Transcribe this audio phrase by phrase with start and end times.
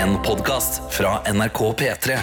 [0.00, 2.18] En podkast fra NRK P3.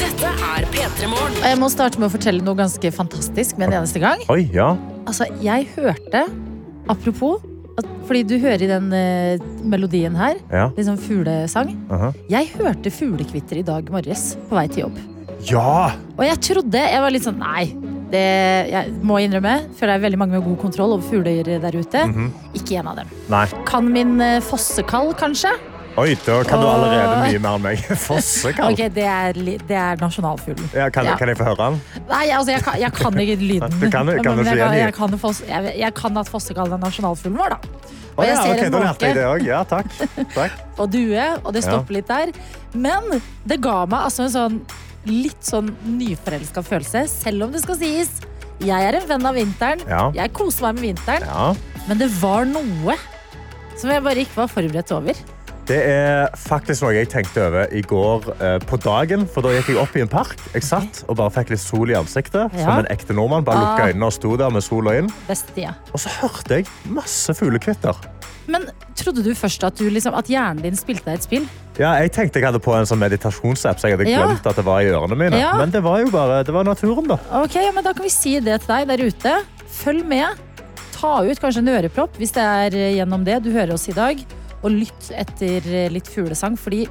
[0.00, 1.36] Dette er P3 Morgen.
[1.42, 4.22] Jeg må starte med å fortelle noe ganske fantastisk med en eneste gang.
[4.32, 4.70] Oi, ja.
[5.06, 6.24] Altså, jeg hørte,
[6.92, 7.42] apropos,
[7.76, 10.68] at, fordi du hører i den eh, melodien her, Ja.
[10.76, 11.74] litt sånn fuglesang.
[11.92, 12.12] aha.
[12.32, 14.98] Jeg hørte fuglekvitter i dag morges på vei til jobb.
[15.44, 15.92] Ja!
[16.16, 17.66] Og jeg trodde, jeg var litt sånn, nei,
[18.10, 18.24] det,
[18.70, 22.04] jeg må innrømme, for det er veldig mange med god kontroll over fugler der ute.
[22.06, 22.28] Mhm.
[22.54, 23.08] Ikke en av dem.
[23.32, 23.46] Nei.
[23.68, 25.50] Kan min eh, fossekall, kanskje?
[25.96, 27.78] Oi, da kan du allerede mye mer enn meg.
[28.06, 28.74] Fossekall.
[28.74, 29.32] Okay, det er,
[29.64, 30.66] det er nasjonalfuglen.
[30.76, 31.14] Ja, kan, Ja.
[31.16, 31.78] kan jeg få høre den?
[32.10, 33.78] Nei, altså, jeg kan, jeg kan ikke lyden.
[33.80, 37.38] Du kan- kan du jeg, jeg, kan, foss- jeg, jeg kan at fossekall er nasjonalfuglen
[37.40, 37.92] vår, da.
[38.16, 39.46] Og jeg ja, ser ok, en jeg måke det også.
[39.48, 39.88] Ja, takk.
[40.36, 40.60] takk.
[40.76, 42.32] og due, og det stopper litt der.
[42.76, 43.08] Men
[43.48, 44.60] det ga meg altså en sånn
[45.06, 48.10] litt sånn nyforelska følelse, selv om det skal sies.
[48.64, 49.82] Jeg er en venn av vinteren.
[49.88, 50.06] Ja.
[50.16, 51.26] Jeg koser meg med vinteren.
[51.28, 51.80] Ja.
[51.88, 52.96] Men det var noe
[53.76, 55.18] som jeg bare ikke var forberedt over.
[55.66, 59.24] Det er faktisk noe jeg tenkte over i går eh, på dagen.
[59.26, 60.36] For da gikk jeg opp i en park.
[60.54, 62.54] Jeg satt og bare fikk litt sol i ansiktet.
[62.54, 62.68] Ja.
[62.68, 63.44] Som en ekte nordmann.
[63.44, 63.90] Bare lukket Ah.
[63.90, 65.10] øynene og sto der med sola inn.
[65.26, 65.74] Best, ja.
[65.92, 67.98] Og så hørte jeg masse fuglekvitter.
[68.48, 71.46] Men trodde du først at, du liksom, at hjernen din spilte deg et spill?
[71.78, 74.22] Ja, jeg tenkte jeg hadde på en sånn meditasjonsapp, så jeg hadde Ja.
[74.26, 75.36] glemt at det var i ørene mine.
[75.40, 75.52] Ja.
[75.58, 77.18] Men det var jo bare det var naturen, da.
[77.42, 79.34] Ok, ja, men Da kan vi si det til deg der ute.
[79.68, 80.38] Følg med.
[80.96, 83.92] Ta ut kanskje en ørepropp hvis det er eh, gjennom det du hører oss i
[83.92, 84.22] dag.
[84.62, 86.86] Og lytt etter eh, litt fuglesang, fordi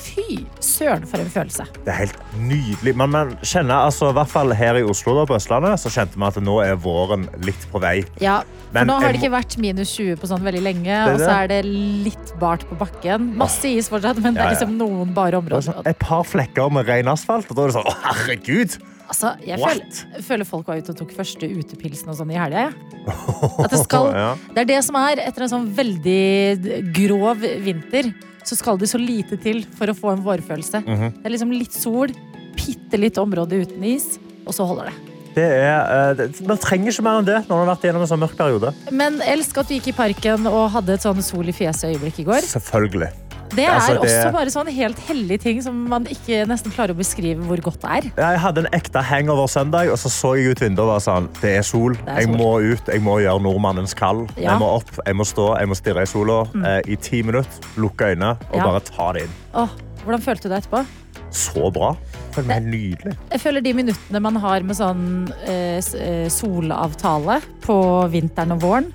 [0.00, 1.66] fy søren for en følelse.
[1.84, 2.94] Det er helt nydelig.
[2.98, 6.18] Men man kjenner, altså, i hvert fall her i Oslo da, på Østlandet, så kjente
[6.18, 8.00] vi at nå er våren litt på vei.
[8.22, 11.14] Ja, for Men nå har det ikke vært minus 20 på sånn veldig lenge, er
[11.14, 13.32] og så er det litt bart på bakken.
[13.40, 15.66] Masse is fortsatt, men det er liksom noen bare er områder.
[15.70, 18.80] sånn, et par flekker med ren asfalt, og da er det sånn, å herregud!
[19.10, 22.68] Altså, jeg føler, føler folk var ute og tok første utepilsen og sånn i helga.
[23.64, 24.12] At det skal
[24.54, 25.22] Det er det som er.
[25.24, 28.12] Etter en sånn veldig grov vinter,
[28.50, 30.82] så skal det så lite til for å få en vårfølelse.
[30.82, 31.14] Mhm.
[31.20, 32.10] Det er liksom litt sol,
[32.58, 34.96] bitte litt område uten is, og så holder det.
[35.30, 38.02] Det er, eh, det, man trenger ikke mer enn det når man har vært gjennom
[38.02, 38.74] en sånn mørk periode.
[38.90, 42.26] Men elsk at du gikk i parken og hadde et sånn sol i fjeset-øyeblikk i
[42.26, 42.42] går.
[42.50, 43.12] Selvfølgelig.
[43.50, 46.94] Det er Altså, det- også bare sånn helt hellig ting som man ikke nesten klarer
[46.94, 48.10] å beskrive hvor godt det er.
[48.16, 51.28] Jeg hadde en ekte hangover søndag, og så så jeg ut vinduet og var sånn,
[51.40, 51.96] det er sol.
[52.06, 54.26] er Jeg må ut, jeg må gjøre nordmannens kall.
[54.36, 54.52] Ja.
[54.52, 57.50] Jeg må opp, jeg må stå, jeg må stirre i sola eh, i ti minutter,
[57.76, 58.64] lukke øynene og Ja.
[58.64, 59.34] bare ta det inn.
[59.54, 59.68] Åh,
[60.04, 60.86] hvordan følte du deg etterpå?
[61.32, 61.96] Så bra.
[62.32, 63.16] Føler meg nydelig.
[63.32, 67.76] Jeg føler de minuttene man har med sånn eh, eh, solavtale på
[68.10, 68.92] vinteren og våren,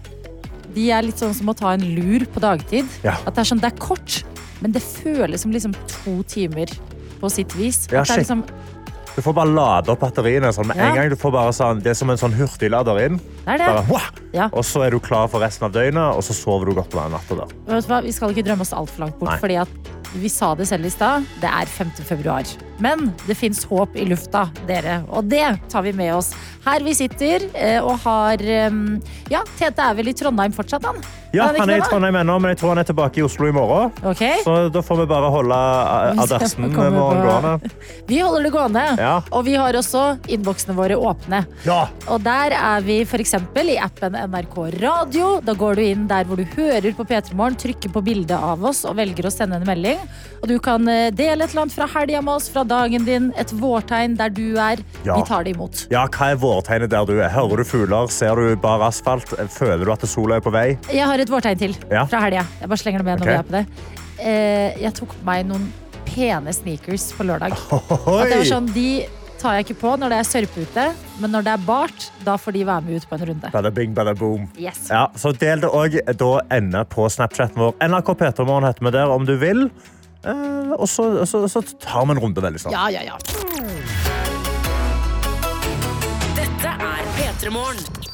[0.76, 2.86] de er litt sånn som å ta en lur på dagtid.
[3.04, 3.16] Ja.
[3.26, 4.24] At det er sånn, det er kort,
[4.62, 6.72] men det føles som liksom to timer
[7.20, 7.88] på sitt vis.
[7.92, 8.44] Ja, det er liksom,
[9.16, 10.90] Du får bare lade opp batteriene sånn Ja.
[10.90, 11.10] en gang.
[11.10, 13.18] Du får bare sånn, det er som en sånn hurtiglader inn.
[13.46, 14.02] det er Bare, det.
[14.34, 14.50] Ja.
[14.52, 17.00] Og så er du klar for resten av døgnet, og så sover du godt på
[17.02, 18.02] den natta?
[18.04, 19.40] Vi skal ikke drømme oss altfor langt bort, Nei.
[20.22, 21.26] Vi sa det selv i stad.
[21.42, 21.92] Det er 5.
[22.08, 22.44] februar.
[22.84, 25.02] Men det fins håp i lufta, dere.
[25.16, 26.34] Og det tar vi med oss
[26.66, 28.74] her vi sitter eh, og har eh,
[29.30, 30.98] Ja, Tete er vel i Trondheim fortsatt, han?
[31.36, 31.84] Ja, han er i?
[31.86, 33.92] Trondheim ennå, men jeg tror han er tilbake i Oslo i morgen.
[34.08, 34.40] Okay.
[34.46, 35.60] Så da får vi bare holde
[36.24, 37.72] adressen komme på-
[38.10, 38.84] Vi holder det gående.
[39.02, 39.16] Ja.
[39.36, 41.44] Og vi har også innboksene våre åpne.
[41.68, 41.82] Ja!
[42.10, 43.36] Og der er vi f.eks.
[43.36, 45.36] i appen NRK Radio.
[45.46, 48.64] Da går du inn der hvor du hører på P3 Morgen, trykker på bildet av
[48.66, 50.02] oss og velger å sende en melding.
[50.42, 53.32] Og du kan eh, dele et eller annet fra helga med oss, fra dagen din,
[53.42, 54.84] et vårtegn der du er.
[55.08, 55.18] Ja.
[55.18, 55.86] Vi tar det imot.
[55.94, 57.32] Ja, hva er vårtegnet der du er?
[57.34, 58.12] Hører du fugler?
[58.14, 59.34] Ser du bare asfalt?
[59.56, 60.68] Føler du at sola er på vei?
[60.94, 62.06] Jeg har et vårtegn til Ja.
[62.06, 62.46] fra helga.
[62.62, 63.34] Jeg bare slenger det med når okay.
[63.34, 63.66] vi er på det.
[64.16, 65.70] Eh, jeg tok på meg noen
[66.06, 67.56] pene sneakers på lørdag.
[67.82, 68.90] At det var sånn, De
[69.42, 70.86] tar jeg ikke på når det er sørpe ute,
[71.22, 73.52] men når det er bart, da får de være med ut på en runde.
[73.54, 74.48] Bada bing, bada boom.
[74.58, 74.88] Yes.
[74.90, 77.76] Ja, så del det òg da ende på Snapchaten vår.
[77.84, 79.68] NRK P3morgen heter vi der om du vil.
[80.26, 82.74] Eh, og så, så, så tar vi en runde veldig snart.
[82.74, 83.18] Ja, ja, ja.
[86.36, 88.05] Dette er P3 Morgen.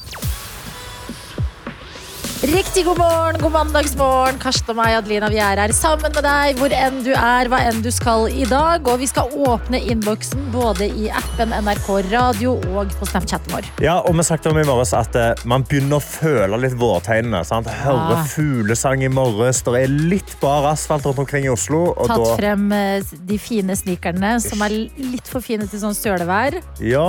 [2.42, 4.38] Riktig god morgen, god mandagsmorgen.
[4.42, 7.60] Karsten og meg, Adelina, vi er her sammen med deg hvor enn du er, hva
[7.68, 8.82] enn du skal i dag.
[8.90, 13.68] Og vi skal åpne innboksen både i appen NRK Radio og på Snapchaten vår.
[13.84, 17.44] Ja, og vi snakket om i morges at eh, man begynner å føle litt vårtegnene.
[17.46, 17.70] Sant?
[17.84, 18.24] Høre Ja.
[18.32, 19.62] fuglesang i morges.
[19.62, 21.92] Det er litt bar asfalt rundt omkring i Oslo.
[21.94, 25.94] Og Tatt da, frem eh, de fine sneakerne som er litt for fine til sånn
[25.94, 26.58] stølevær.
[26.82, 27.06] ja,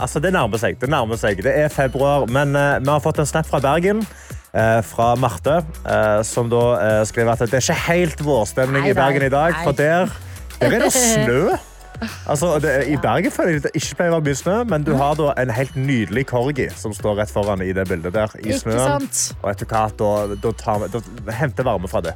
[0.00, 0.80] altså det nærmer seg.
[0.80, 1.44] Det nærmer seg.
[1.44, 4.06] Det er februar, men eh, vi har fått en snap fra Bergen.
[4.52, 8.94] Eh, fra Marte, eh, som da eh, skriver at det er ikke helt vårstemning i
[8.96, 9.56] Bergen i dag.
[9.64, 10.12] For der,
[10.60, 11.56] der er det snø.
[12.30, 14.92] Altså, det, I Bergen føler jeg det ikke pleier å være mye snø, men du
[14.98, 18.34] har da en helt nydelig corgi som står rett foran i det bildet der.
[18.38, 19.08] I snøen.
[19.42, 21.02] Og etter hva, da, da, tar da
[21.40, 22.14] henter varme fra det.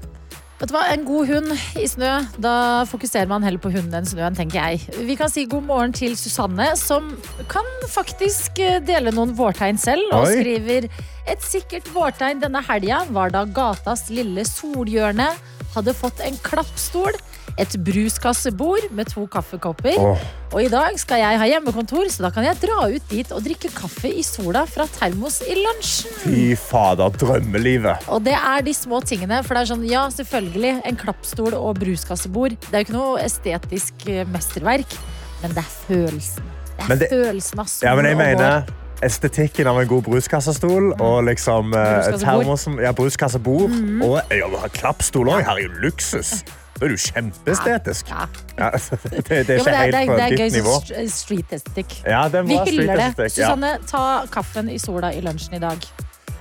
[0.61, 2.55] Vet du hva, En god hund i snø, da
[2.87, 5.02] fokuserer man heller på hunden enn snøen, tenker jeg.
[5.08, 7.11] Vi kan si god morgen til Susanne, som
[7.50, 10.06] kan faktisk dele noen vårtegn selv.
[10.12, 10.37] Og Oi.
[10.38, 10.87] skriver
[11.30, 15.28] et sikkert vårtegn denne helga var da gatas lille solhjørne
[15.72, 17.14] hadde fått en klappstol,
[17.60, 19.96] et bruskassebord med to kaffekopper.
[20.00, 20.20] Oh.
[20.52, 23.44] Og i dag skal jeg ha hjemmekontor, så da kan jeg dra ut dit og
[23.44, 26.12] drikke kaffe i sola fra termos i lunsjen.
[26.24, 28.08] Fy fader, drømmelivet.
[28.12, 29.42] Og det er de små tingene.
[29.44, 32.56] For det er sånn, ja, selvfølgelig, en klappstol og bruskassebord.
[32.68, 34.96] Det er jo ikke noe estetisk eh, mesterverk,
[35.44, 36.52] men det er følelsen.
[36.72, 38.81] Det er det- følelsen av sol Ja, men jeg og vår.
[39.02, 43.72] Estetikken av en god bruskassestol og liksom eh, termosen, ja, bruskassebord
[44.02, 45.43] og ja, du har klappstol òg.
[45.46, 46.43] Her er jo luksus.
[46.78, 48.08] Da er du kjempeestetisk.
[48.10, 48.28] Ja.
[48.58, 48.70] Ja,
[49.12, 50.78] det, det er ikke ja, det, er, helt på ditt er gøy nivå.
[51.12, 51.99] street estetikk.
[52.06, 53.28] Ja, det er Vi hyller det.
[53.34, 55.87] Susanne, ta kaffen i sola i lunsjen i dag.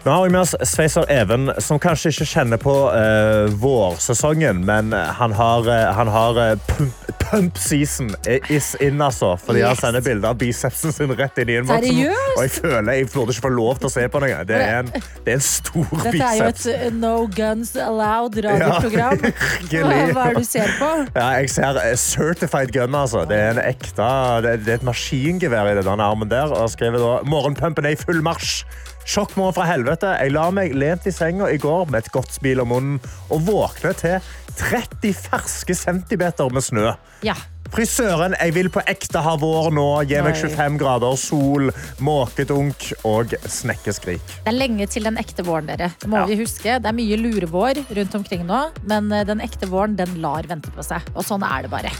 [0.03, 4.89] Nå har vi med oss Sveiser Even, som kanskje ikke kjenner på uh, vårsesongen, men
[4.97, 8.09] han har, uh, han har eh, pump, pump season
[8.49, 9.35] is in, altså.
[9.37, 12.01] Fordi han sender bilder av bicepsen sin rett inn i innboksen.
[12.33, 14.41] Og jeg føler jeg burde ikke få lov til å se på noe.
[14.49, 19.25] Det er en, det er en stor Dette er jo et No Guns Allowed radioprogram.
[19.69, 19.85] Ja.
[19.85, 20.93] Hva er det du ser på?
[21.13, 23.27] Ja, jeg ser Certified Gun, altså.
[23.29, 24.09] Det er en ekte
[24.47, 26.49] Det, det er et maskingevær i den armen der.
[26.57, 28.63] Og skriver da Morgenpumpen er i full marsj.
[29.05, 30.11] Sjokkmorgen fra helvete.
[30.21, 32.99] Jeg la meg lent i senga i går med et godt smil om munnen
[33.33, 34.19] og våknet til
[34.61, 36.91] 30 ferske centimeter med snø.
[37.25, 37.35] Ja.
[37.71, 39.85] Frisøren, jeg vil på ekte ha vår nå.
[40.03, 41.69] Gi meg 25 grader, sol,
[42.03, 44.19] måkedunk og snekkeskrik.
[44.43, 45.87] Det er lenge til den ekte våren, dere.
[46.01, 46.25] Det må Ja.
[46.27, 46.81] vi huske.
[46.83, 50.69] Det er mye lurevår rundt omkring nå, men eh, den ekte våren den lar vente
[50.75, 50.99] på seg.
[51.15, 51.91] Og sånn er det bare.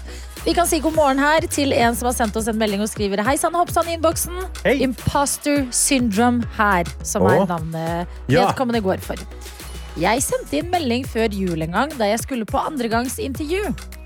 [0.44, 2.90] Vi kan si god morgen her til en som har sendt oss en melding og
[2.90, 4.44] skriver Hei sann, hopp sann i innboksen.
[4.66, 4.82] Hey.
[4.84, 8.88] Imposter syndrome her, som er navnet vedkommende Ja.
[8.92, 9.16] går for.
[9.98, 14.01] Jeg sendte inn melding før jul en gang da jeg skulle på andregangsintervju.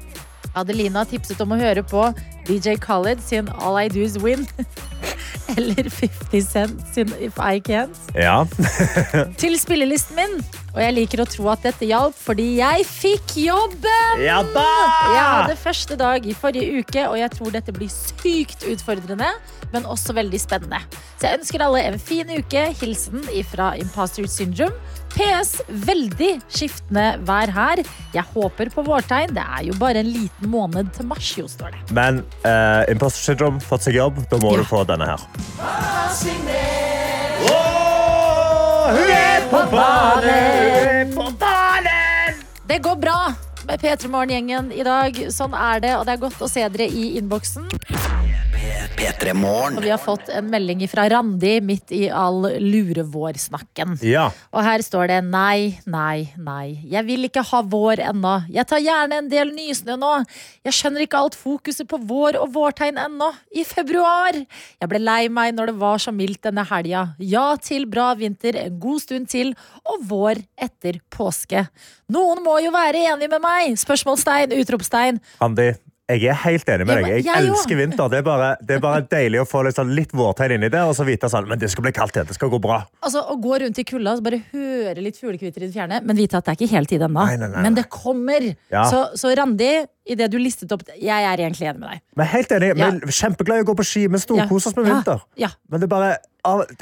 [0.55, 2.07] Adelina tipset om å høre på
[2.47, 4.47] DJ Khaled sin All I Do Is Win.
[5.55, 8.45] Eller 50 Cent sin If I Can't Ja.
[9.41, 10.39] til spillelisten min.
[10.75, 14.23] Og jeg liker å tro at dette hjalp, fordi jeg fikk jobben!
[14.25, 14.65] ja da!
[15.13, 19.29] Jeg hadde første dag i forrige uke, og jeg tror dette blir sykt utfordrende,
[19.71, 20.81] men også veldig spennende.
[21.15, 22.67] Så jeg ønsker alle en fin uke.
[22.81, 24.75] Hilsen fra Imposter Syndrome.
[25.15, 25.55] PS.
[25.87, 27.81] Veldig skiftende vær her.
[28.15, 29.33] Jeg håper på vårtegn.
[29.35, 31.81] Det er jo bare en liten måned til mars, jo, står det.
[31.95, 34.61] Men uh, Imposter Syndrome, fått seg jobb, da må Ja.
[34.63, 35.23] du få denne her.
[37.45, 41.11] Åh, hun er på banen!
[41.15, 42.39] På banen!
[42.67, 43.19] Det går bra
[43.65, 45.17] med P3 Morgen-gjengen i dag.
[45.33, 47.65] Sånn er det, og det er godt å se dere i innboksen.
[48.95, 49.77] P3 Morgen.
[49.77, 53.97] Og vi har fått en melding fra Randi midt i all lurevårsnakken.
[54.05, 54.29] Ja.
[54.55, 56.79] Og her står det nei, nei, nei.
[56.91, 58.35] Jeg vil ikke ha vår ennå.
[58.53, 60.11] Jeg tar gjerne en del nysnø nå.
[60.65, 63.31] Jeg skjønner ikke alt fokuset på vår og vårtegn ennå.
[63.55, 64.35] I februar.
[64.35, 67.07] Jeg ble lei meg når det var så mildt denne helga.
[67.19, 69.53] Ja til bra vinter en god stund til,
[69.85, 71.67] og vår etter påske.
[72.11, 73.75] Noen må jo være enig med meg!
[73.81, 75.19] Spørsmålstegn, utropstegn.
[75.43, 75.71] Andi,
[76.05, 77.07] jeg er helt enig med deg.
[77.15, 78.09] Jeg jeg elsker vinter.
[78.13, 80.83] Det er bare, det er bare deilig å få litt, sånn, litt vårtegn inni det,
[80.85, 82.27] og så vite sånn, men det skal bli kaldt igjen.
[82.29, 82.83] Det skal gå bra.
[83.01, 86.19] Altså, Å gå rundt i kulda og bare høre litt fuglekvitter i det fjerne, men
[86.19, 87.49] vite at det er ikke hele tiden ennå.
[87.57, 88.45] Men det kommer.
[88.69, 88.85] Ja.
[88.91, 89.71] Så, så Randi,
[90.05, 92.03] i det du listet opp Jeg er egentlig enig med deg.
[92.21, 92.91] Men helt enig, Ja.
[92.93, 94.05] vi er kjempeglad i å gå på ski.
[94.07, 95.25] Vi storkoser oss med vinter.
[95.41, 96.17] Ja, Men det er bare,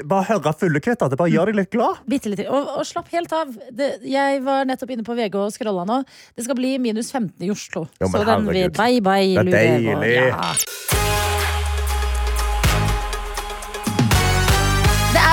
[0.04, 1.10] bare høre fuglekvitter.
[1.12, 2.00] Det bare gjør deg litt glad.
[2.10, 2.44] bitte litt.
[2.46, 3.52] Og, og slapp helt av.
[3.72, 6.00] Det, jeg var nettopp inne på VG og scrolla nå.
[6.36, 7.86] Det skal bli minus 15 i Oslo.
[8.00, 9.96] Jo, så den vil bye bye, Det er deilig.
[10.00, 10.16] deilig.
[10.30, 11.33] Ja.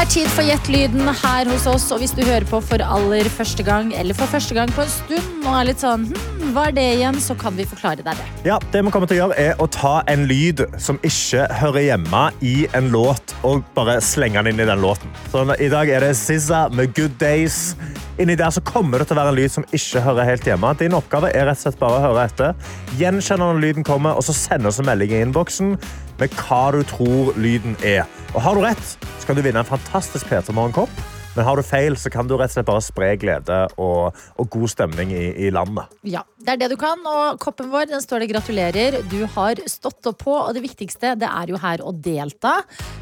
[0.01, 3.61] Er tid for Gjett-lyden her hos oss, og hvis du hører på for aller første
[3.61, 6.73] gang, eller for første gang på en stund, og er litt sånn hm, hva er
[6.73, 8.25] det igjen, så kan vi forklare deg det.
[8.47, 11.85] Ja, det vi kommer til å gjøre er å ta en lyd som ikke hører
[11.85, 15.13] hjemme i en låt, og bare slenge den inn i den låten.
[15.29, 17.75] Så I dag er det SZA med Good Days.
[18.17, 20.73] Inni der så kommer det til å være en lyd som ikke hører helt hjemme.
[20.81, 22.71] Din oppgave er rett og slett bare å høre etter.
[22.97, 25.75] Gjenkjenn når lyden kommer, og så send oss en melding i innboksen
[26.21, 28.05] med hva du tror lyden er.
[28.35, 31.01] Og har du rett, så kan du vinne en fantastisk P3 Morgenkopp.
[31.31, 34.49] Men har du feil, så kan du rett og slett bare spre glede og, og
[34.51, 35.87] god stemning i, i landet.
[36.03, 38.97] Ja, det er det du kan, og koppen vår, den står det gratulerer.
[39.07, 42.57] Du har stått opp på, og det viktigste, det er jo her å delta.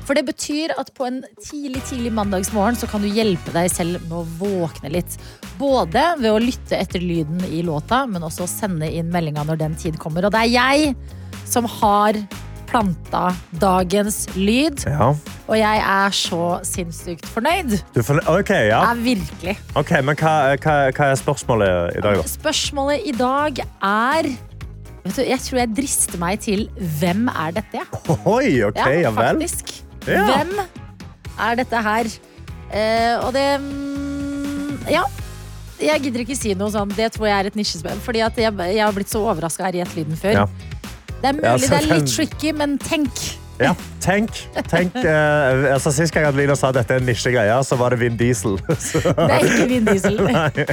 [0.06, 4.06] For det betyr at på en tidlig, tidlig mandagsmorgen så kan du hjelpe deg selv
[4.06, 5.18] med å våkne litt.
[5.58, 9.64] Både ved å lytte etter lyden i låta, men også å sende inn meldinga når
[9.66, 10.30] den tid kommer.
[10.30, 10.94] Og det er jeg
[11.50, 12.22] som har
[12.70, 13.30] planta
[13.62, 14.84] dagens lyd.
[14.88, 15.12] Ja.
[15.50, 17.80] Og jeg er så sinnssykt fornøyd.
[17.96, 18.84] Du får, ok, ja.
[18.92, 19.56] Er virkelig.
[19.80, 22.28] Ok, men hva, hva, hva er spørsmålet i dag, da?
[22.30, 24.30] Spørsmålet i dag er
[25.04, 26.68] vet du, Jeg tror jeg drister meg til
[27.00, 27.82] hvem er dette?
[27.82, 29.24] Ja, Oi, ok, ja vel.
[29.24, 29.74] faktisk.
[30.08, 30.26] Ja.
[30.30, 30.54] Hvem
[31.40, 32.12] er dette her?
[32.70, 35.08] Uh, og det mm, Ja.
[35.80, 36.92] Jeg gidder ikke si noe sånn.
[36.92, 39.80] Det tror jeg er et nisjespenn Fordi at jeg, jeg har blitt så overraska i
[39.80, 40.42] Ett-lyden før.
[40.42, 40.80] Ja.
[41.22, 43.12] Det er mulig Ja, det er litt den- tricky, men tenk.
[43.60, 44.30] Ja, tenk.
[44.72, 48.16] tenk uh, altså, sist gang Adelina sa dette er en nisjegreie, så var det Vin
[48.16, 48.56] Diesel.
[48.80, 50.16] Så, Det er ikke Vin Diesel.
[50.30, 50.46] nei.
[50.56, 50.70] Det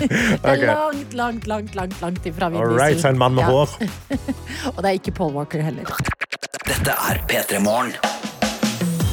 [0.52, 3.02] er langt, langt, langt, langt, langt ifra Vin All right, Diesel.
[3.02, 3.50] så en mann med Ja.
[3.50, 3.74] hår.
[4.76, 5.90] Og det er ikke Paul Walker heller.
[6.66, 7.92] Dette er P3 Morgen.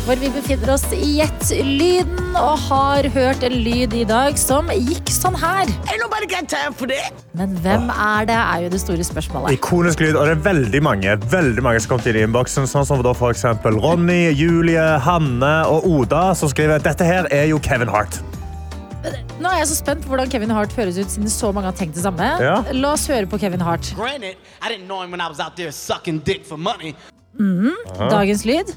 [0.03, 5.07] Hvor vi befinner oss i Gjett-lyden og har hørt en lyd i dag som gikk
[5.07, 5.69] sånn her.
[7.39, 9.55] Men hvem er det, er jo det store spørsmålet.
[9.55, 12.67] Ikonisk lyd, og det er veldig mange veldig mange som kom til i innboksen.
[12.67, 17.47] Sånn som da for eksempel Ronny, Julie, Hanne og Oda, som skriver dette her er
[17.53, 18.19] jo Kevin Hart.
[19.39, 21.79] Nå er jeg så spent på hvordan Kevin Hart høres ut, siden så mange har
[21.79, 22.27] tenkt det samme.
[22.43, 22.59] Ja.
[22.75, 23.95] La oss høre på Kevin Hart.
[23.95, 24.35] Granted,
[27.39, 27.73] Money.
[28.11, 28.69] Dagens lyd.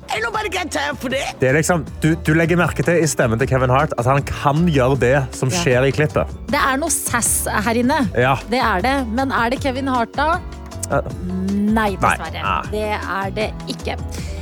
[1.40, 4.22] Det er liksom, du, du legger merke til i stemmen til Kevin Hart at han
[4.26, 5.60] kan gjøre det som Ja.
[5.60, 6.30] skjer i klippet.
[6.48, 7.98] Det er noe sass her inne.
[8.16, 8.36] Ja.
[8.50, 8.96] Det er det.
[9.12, 10.38] Men er det Kevin Hart, da?
[11.52, 12.42] Nei, dessverre.
[12.42, 12.62] Nei.
[12.72, 13.96] Det er det ikke.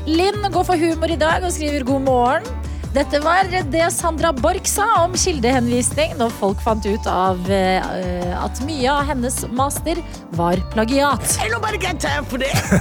[0.07, 2.49] Linn går for humor i dag og skriver god morgen.
[2.95, 8.61] Dette var det Sandra Borch sa om kildehenvisning når folk fant ut av uh, at
[8.63, 9.99] mye av hennes master
[10.39, 11.27] var plagiat.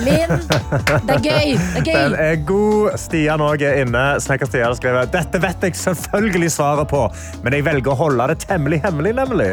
[0.05, 0.35] Linn,
[1.07, 1.55] det er gøy.
[1.57, 2.99] Det er Den er god.
[3.01, 4.03] Stian også er inne.
[4.21, 7.07] Snekker Stian skriver dette vet jeg selvfølgelig svaret på,
[7.41, 9.49] men jeg velger å holde det temmelig hemmelig, nemlig.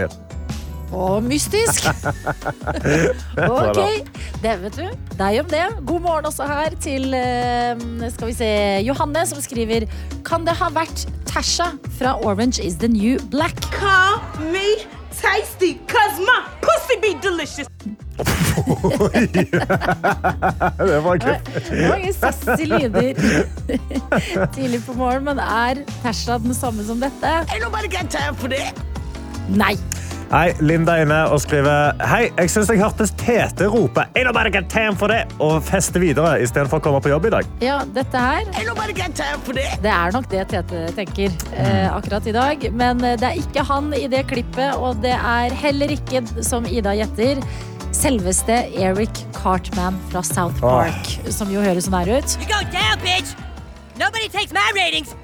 [0.93, 1.87] Og mystisk.
[3.51, 3.79] Ok,
[4.43, 4.87] det vet du.
[5.19, 5.63] Deg om det.
[5.87, 7.79] God morgen også her til eh,
[8.13, 8.49] skal vi se,
[8.87, 9.87] Johanne, som skriver
[10.27, 13.55] Kan det ha vært Tasha fra Orange is the New Black?
[13.73, 14.19] Call
[14.53, 14.67] me
[15.15, 17.69] tasty, cause my pussy be delicious.
[20.91, 21.39] Det var gøy.
[21.89, 23.13] Mange sassy lyder
[24.55, 27.27] tidlig på morgen, men er Tasha den samme som dette?
[27.49, 28.75] Ain't nobody got time for that.
[29.49, 29.77] Nei.
[30.31, 34.53] Hei, Linda er inne og skriver Hei, jeg syns jeg hørtes Tete rope Ain't nobody
[34.55, 37.49] get time for det og feste videre istedenfor å komme på jobb i dag.
[37.65, 41.35] Ja, dette her Ain't nobody get time for det!» Det er nok det Tete tenker
[41.51, 42.63] eh, akkurat i dag.
[42.71, 46.69] Men eh, det er ikke han i det klippet, og det er heller ikke, som
[46.71, 47.43] Ida gjetter,
[47.91, 52.39] selveste Eric Cartman fra South Park, som jo høres sånn her ut.
[52.39, 53.35] You go down, bitch!
[53.99, 55.17] Nobody takes my ratings!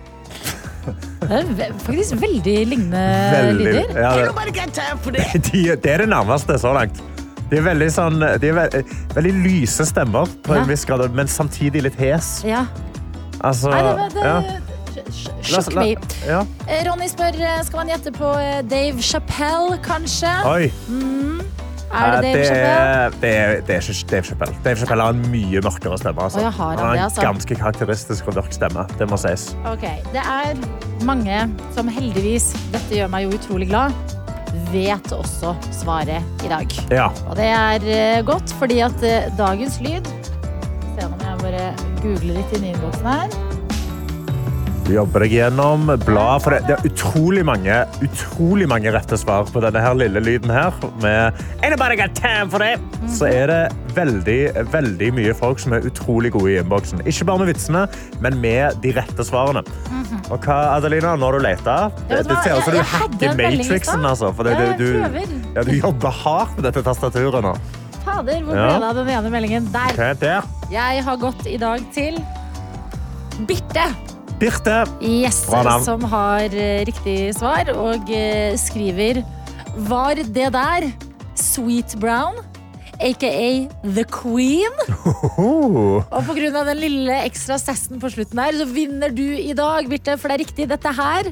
[1.26, 3.02] Det er faktisk veldig lignende
[3.32, 4.00] Veldig, lyder.
[4.00, 4.10] ja,
[5.12, 7.00] det, de, det er det nærmeste så langt.
[7.50, 8.82] De er veldig, sånn, de er ve
[9.14, 10.62] veldig lyse stemmer, på Ja.
[10.64, 12.40] en viss grad, men samtidig litt hes.
[12.46, 12.64] Ja.
[13.40, 14.62] Altså, Nei, det, det, ja.
[15.46, 16.00] Sjokk meg.
[16.26, 16.40] Ja.
[16.66, 20.32] Eh, Ronny spør eh, skal man gjette på eh, Dave Chappelle, kanskje.
[20.48, 20.70] Oi.
[21.92, 23.20] Er det Dave Chappelle?
[23.22, 24.56] det, er, det er ikke Dave Chappelle.
[24.64, 26.22] Dave Chappelle har en mye mørkere stemme.
[26.22, 26.42] Altså.
[26.42, 27.22] Har han har det, en altså?
[27.22, 28.86] ganske karakteristisk og mørk stemme.
[28.98, 29.48] Det må sies.
[29.72, 30.02] Okay.
[30.12, 30.58] Det er
[31.06, 31.40] mange
[31.76, 33.94] som heldigvis, dette gjør meg jo utrolig glad,
[34.72, 36.78] vet også svaret i dag.
[36.90, 37.10] Ja.
[37.28, 40.14] Og det er eh, godt, fordi at eh, dagens lyd
[40.96, 41.66] Se om jeg bare
[42.00, 43.45] googler litt inn i innboksen her.
[44.86, 46.60] Jobber deg gjennom, bla for det.
[46.68, 47.74] Det er utrolig mange,
[48.06, 50.76] utrolig mange rette svar på denne her lille lyden her.
[51.02, 51.34] Med
[51.66, 52.76] Ain't got time for det!
[53.10, 53.58] Så er det
[53.96, 54.38] veldig,
[54.70, 57.02] veldig mye folk som er utrolig gode i innboksen.
[57.02, 57.84] Ikke bare med vitsene,
[58.22, 59.64] men med de rette svarene.
[60.30, 61.76] Og hva, Adelina, når du leta.
[62.06, 64.30] Det, det ser ut som du hacker Matrixen, altså.
[64.38, 67.56] For det, du, ja, du jobber hardt med dette tastaturet nå.
[68.06, 69.72] Fader, hvor ble det av den ene meldingen?
[69.74, 70.44] Der.
[70.70, 72.22] Jeg har gått i dag til
[73.50, 73.90] Birte.
[74.40, 74.84] Birte.
[75.00, 75.38] Yes,
[75.86, 79.22] som har eh, riktig svar og eh, skriver
[79.88, 80.90] Var det der
[81.36, 82.36] Sweet Brown,
[83.00, 84.72] aka The Queen?
[85.36, 86.00] Oh.
[86.00, 86.62] Og pga.
[86.68, 90.16] den lille ekstra sassen på slutten her, så vinner du i dag, Birte.
[90.20, 91.30] For det er riktig, dette her,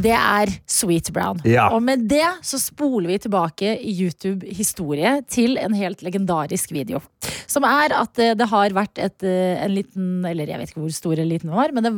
[0.00, 1.40] det er Sweet Brown.
[1.44, 1.68] Ja.
[1.74, 7.02] Og med det så spoler vi tilbake i YouTube-historie til en helt legendarisk video.
[7.50, 10.84] Som er at eh, det har vært et, eh, en liten, eller jeg vet ikke
[10.84, 11.94] hvor stor eller liten den var, men det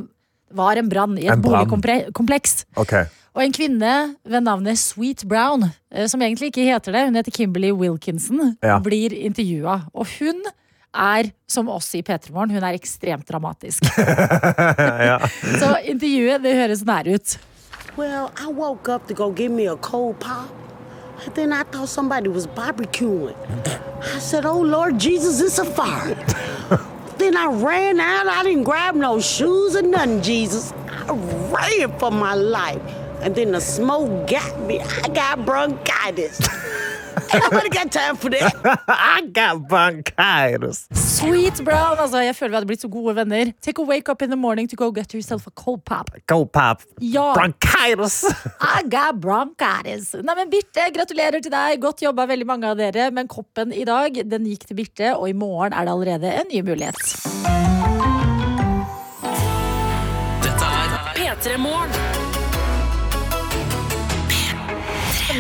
[0.52, 2.64] var en brann i et boligkompleks.
[2.80, 2.96] OK.
[3.32, 3.92] Og en kvinne
[4.28, 8.78] ved navnet Sweet Brown, eh, som egentlig ikke heter det, hun heter Kimberly Wilkinson, Ja.
[8.78, 9.86] blir intervjua.
[9.94, 10.42] Og hun
[10.94, 13.84] er, som oss i P3 Morgen, hun er ekstremt dramatisk.
[15.60, 17.38] Så intervjuet det høres sånn her ut.
[17.96, 20.48] Well, I woke up to go get me a cold pop.
[21.24, 23.36] And then I thought somebody was barbecuing.
[24.14, 26.16] I said, Oh Lord Jesus, it's a fire.
[27.18, 28.26] then I ran out.
[28.26, 30.72] I didn't grab no shoes or nothing, Jesus.
[31.08, 31.12] I
[31.52, 32.82] ran for my life.
[33.22, 34.80] And then the smoke got me.
[34.80, 36.40] I got bronchitis.
[37.32, 38.52] Nobody got time for that.
[38.88, 40.88] I got bronchitis.
[40.92, 41.98] Sweet brown.
[41.98, 43.52] Altså, jeg føler vi hadde blitt så gode venner.
[43.62, 46.10] Take a wake up in the morning to go get yourself a cold pop.
[46.26, 46.82] Cold pop.
[47.00, 47.32] Ja.
[47.34, 48.24] Bronchitis.
[48.76, 50.14] I got bronchitis.
[50.18, 51.78] Nei, men Birte, gratulerer til deg.
[51.80, 53.10] Godt jobba, veldig mange av dere.
[53.14, 56.50] Men koppen i dag den gikk til Birte, og i morgen er det allerede en
[56.50, 56.98] ny mulighet.
[60.42, 62.11] Dette er P3 Morgen.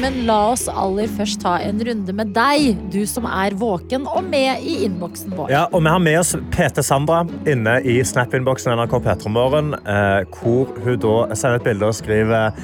[0.00, 4.24] Men la oss aller først ta en runde med deg, du som er våken og
[4.24, 5.50] med i innboksen vår.
[5.52, 10.72] Ja, og Vi har med oss PT Sandra inne i Snap-innboksen NRK P3morgen, eh, hvor
[10.84, 12.56] hun da sender et bilde og skriver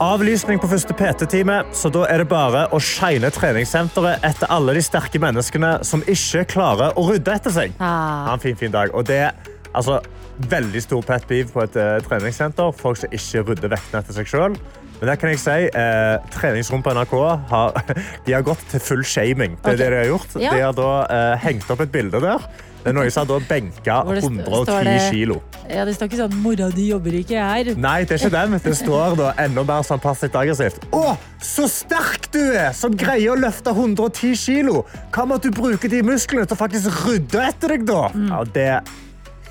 [0.00, 4.80] Avlysning på første PT-time, så da er det bare å shine treningssenteret etter alle de
[4.80, 7.74] sterke menneskene som ikke klarer å rydde etter seg.
[7.76, 8.94] Ha en fin, fin dag.
[8.96, 9.26] Og det
[9.76, 9.98] altså,
[10.48, 12.72] veldig stor pet beef på et uh, treningssenter.
[12.80, 14.56] Folk som ikke rydder vektene etter seg selv.
[15.00, 17.14] Men det kan jeg si, eh, treningsrom på NRK
[17.50, 17.72] har,
[18.26, 19.56] de har gått til full shaming.
[19.62, 19.78] Det er Ok.
[19.78, 20.34] det de har gjort.
[20.40, 20.50] Ja.
[20.52, 22.50] De har da eh, hengt opp et bilde der.
[22.80, 25.42] Det er noen som har benka Hvor det st- 110 det- kilo.
[25.68, 27.76] Ja, Det står ikke sånn 'mora di jobber ikke her'.
[27.76, 28.52] Nei, det er ikke den.
[28.58, 30.80] Det står da enda mer sånn passivt aggressivt.
[30.90, 34.86] Å, så sterk du er, som greier å løfte 110 kilo.
[35.12, 38.08] Hva med at du bruker de musklene til å faktisk rydde etter deg, da?
[38.14, 38.28] Mm.
[38.28, 38.80] Ja, det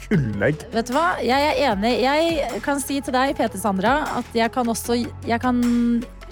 [0.09, 0.55] hyller.
[0.73, 1.07] Vet du hva?
[1.23, 1.95] Jeg er enig.
[2.03, 5.61] Jeg kan si til deg, Peter Sandra, at jeg kan også jeg kan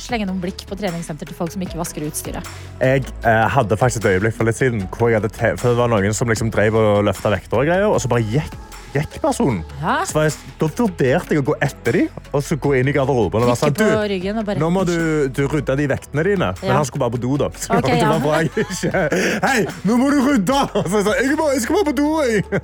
[0.01, 2.49] slenge noen blikk på treningssenter til folk som ikke vasker utstyret.
[2.81, 5.89] Jeg eh, hadde faktisk et øyeblikk for litt siden hvor jeg hadde for det var
[5.91, 8.57] noen som liksom drev og løfta vekter og greier, og så bare gikk,
[8.97, 9.63] gikk personen.
[9.81, 9.99] Ja.
[10.07, 12.93] Så var jeg, da vurderte jeg å gå etter dem og så gå inn i
[12.95, 16.51] garderoben og sånn du, bare Nå må du, du rydde de vektene dine.
[16.61, 16.77] Men Ja.
[16.79, 17.49] han skulle bare på do, da.
[17.55, 19.03] Så okay, det var bra jeg ikke
[19.45, 20.59] Hei, nå må du rydde!
[20.91, 22.43] Så sa jeg, jeg, jeg skal bare på do, jeg.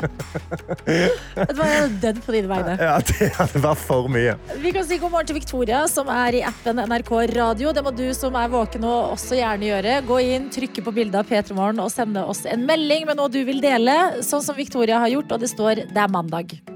[0.84, 2.76] Det Jeg er dødd på dine vegne.
[2.80, 4.36] Ja, det hadde vært for mye.
[4.62, 7.74] Vi kan si god morgen til Victoria, som er i appen NRK Radio.
[7.76, 9.98] Det må du som er våken og også gjerne gjøre.
[10.08, 13.32] Gå inn, trykke på bildet av P3 Morgen og sende oss en melding med noe
[13.32, 13.96] du vil dele.
[14.26, 16.23] Sånn som Victoria har gjort, og det står 'det er mandag'.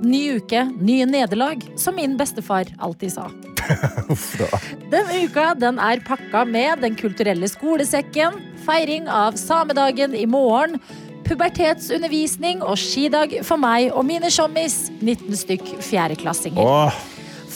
[0.03, 3.27] Ny uke, nye nederlag, som min bestefar alltid sa.
[4.93, 10.79] Denne uka den er pakka med Den kulturelle skolesekken, feiring av samedagen i morgen,
[11.27, 16.63] pubertetsundervisning og skidag for meg og mine sjommis, 19 stykk fjerdeklassinger.
[16.63, 17.03] Oh.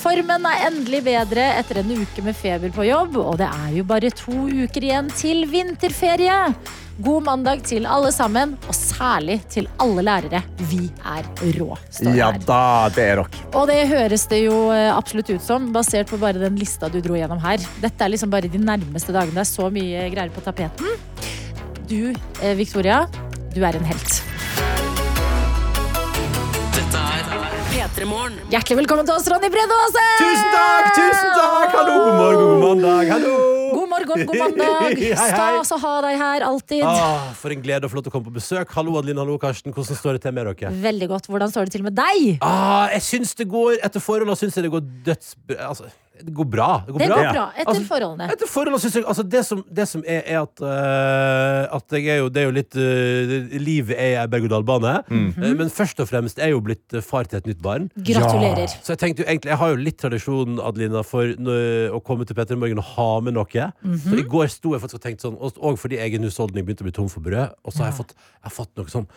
[0.01, 3.85] Formen er endelig bedre etter en uke med feber på jobb, og det er jo
[3.85, 6.39] bare to uker igjen til vinterferie.
[7.01, 10.41] God mandag til alle sammen, og særlig til alle lærere.
[10.69, 11.25] Vi er
[11.57, 12.41] rå, står det ja her.
[12.45, 12.61] da,
[12.93, 13.37] det er rock.
[13.57, 16.99] Og det høres det jo eh, absolutt ut som, basert på bare den lista du
[17.01, 17.63] dro gjennom her.
[17.81, 19.33] Dette er liksom bare de nærmeste dagene.
[19.39, 20.93] Det er så mye greier på tapeten.
[21.89, 23.05] Du, eh, Victoria,
[23.55, 24.21] du er en helt.
[27.91, 28.37] Er P3 Morgen.
[28.51, 30.03] Hjertelig velkommen til oss, Ronny Brede Aase!
[30.19, 30.89] Tusen takk!
[30.95, 33.09] tusen takk Hallo, god morgen, god mandag.
[33.11, 33.33] Hallo!
[33.71, 35.01] God morgen, god mandag.
[35.17, 36.83] Stas å ha deg her, alltid.
[36.87, 38.71] Ah, for en glede og flott å komme på besøk.
[38.75, 39.19] Hallo, Adeline.
[39.23, 39.73] Hallo, Karsten.
[39.75, 40.71] Hvordan står det til med dere?
[40.85, 41.29] Veldig godt.
[41.31, 42.37] Hvordan står det til med deg?
[42.45, 45.35] Ah, jeg syns det går Etter forholdene syns jeg det går døds...
[45.57, 45.91] Altså,
[46.25, 46.67] det går bra.
[46.85, 47.17] Det går Det bra.
[47.17, 48.25] går bra etter Altså, forholdene.
[48.35, 50.67] Etter forholdene synes jeg altså det, som, det som er, er at uh,
[51.77, 52.81] At jeg er jo, det er jo litt uh,
[53.61, 54.93] Livet er ei berg-og-dal-bane.
[55.09, 55.29] Mm.
[55.37, 57.83] Uh, Men først og fremst er jeg jo blitt far til et nytt barn.
[57.97, 58.67] Gratulerer.
[58.81, 62.23] Så jeg tenkte jo egentlig Jeg har jo litt tradisjon Adelina, for nå- å komme
[62.27, 63.47] til Petter i morgen og ha med noe.
[63.81, 63.97] Mhm.
[64.05, 66.87] Så i går sto jeg faktisk og tenkte sånn og fordi egen husholdning begynte å
[66.89, 67.47] bli tom for brød.
[67.65, 69.07] Og så har jeg fått, jeg har fått noe sånn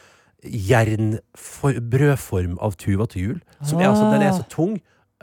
[0.45, 3.38] jernbrødform av Tuva til jul.
[3.64, 4.75] Som er, altså, den er så tung.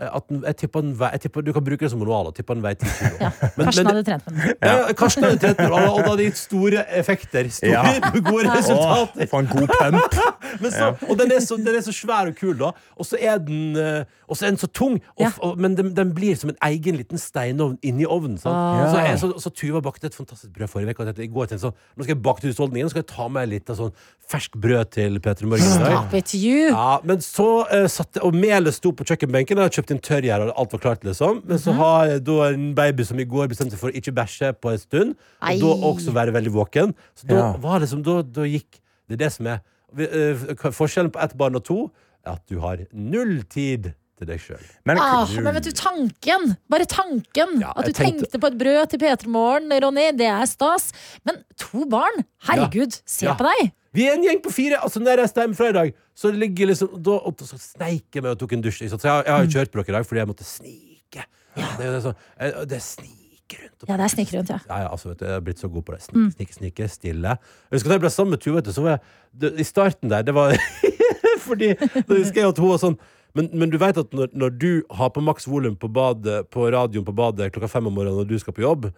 [0.02, 2.28] Eh, At jeg tipper en vei, jeg tipper, du kan bruke det som manual.
[2.32, 3.18] og tipper den vei til kilo.
[3.22, 4.56] Ja, Men- Karsten men- hadde trent med den.
[4.62, 7.50] Ja, ja, Karsten hadde trent med den, og og det hadde gitt store effekter.
[7.50, 7.84] Store, Ja.
[8.32, 9.28] gode Åh, resultater.
[9.30, 10.16] for en god pump.
[10.62, 12.72] Men så, Og den er, så, den er så svær og kul, da.
[12.98, 15.00] Og så er den, eh, og så er den så tung.
[15.18, 15.32] Og, Ja.
[15.42, 18.38] og, men den, den blir som en egen liten steinovn inni ovnen.
[18.38, 18.56] Sant?
[18.56, 18.92] Ah.
[18.92, 21.00] Så, jeg, så, så Tuva bakte et fantastisk brød forrige uke.
[21.00, 23.04] Og jeg tenkte, i går tenkte sånn, nå skal jeg bake til husholdningen og skal
[23.04, 23.94] jeg ta med litt av sånn
[24.32, 26.14] fersk brød til morgen.
[26.16, 26.70] It, you.
[26.72, 29.58] Ja, men så uh, satt Og melet sto på kjøkkenbenken.
[29.66, 31.04] Jeg inn tørrgjær, og alt var klart.
[31.04, 31.64] liksom Men Mhm.
[31.64, 34.54] så har jeg da en baby som i går bestemte seg for å ikke bæsje
[34.60, 35.16] på en stund.
[35.42, 35.56] Ei.
[35.56, 36.94] Og da også være veldig våken.
[37.16, 37.52] Så da Ja.
[37.58, 39.60] var liksom Da, da gikk Det er det som er
[39.94, 40.34] vi- eh,
[40.72, 41.92] Forskjellen på ett barn og to
[42.26, 44.62] er at du har null tid til deg sjøl.
[44.86, 46.56] Men Ah, men vet du, tanken!
[46.70, 47.60] Bare tanken!
[47.60, 50.46] Ja, At du jeg tenkte- tenkte på et brød til P3 Morgen, Ronny, det er
[50.46, 50.94] stas.
[51.26, 52.24] Men to barn?
[52.46, 53.34] Herregud, se Ja.
[53.36, 53.72] på deg!
[53.94, 54.78] Vi er en gjeng på fire.
[54.86, 58.06] Altså, når jeg reiste hjem fra i dag, så ligger liksom da, og så sneik
[58.16, 58.86] jeg meg og tok en dusj.
[58.88, 61.26] Så jeg, jeg har jo kjørt på dere i dag fordi jeg måtte snike.
[61.58, 63.18] Det er det, sånn, eh, det er snike.
[63.62, 63.84] rundt.
[63.90, 64.60] Ja, det er snike rundt, ja.
[64.70, 66.02] Ja, ja, altså, vet du, jeg har blitt så god på det.
[66.06, 67.34] Snike, snike, snike, stille.
[67.36, 69.02] Jeg husker da jeg ble sammen med Tuva, vet du, så var jeg
[69.44, 70.56] det, I starten der, det var
[71.48, 72.96] Fordi da husker jeg at hun var sånn
[73.36, 76.66] men, men du vet at når, når du har på maks volum på, badet- på
[76.74, 78.90] radioen på badet klokka fem om morgenen når du skal på jobb,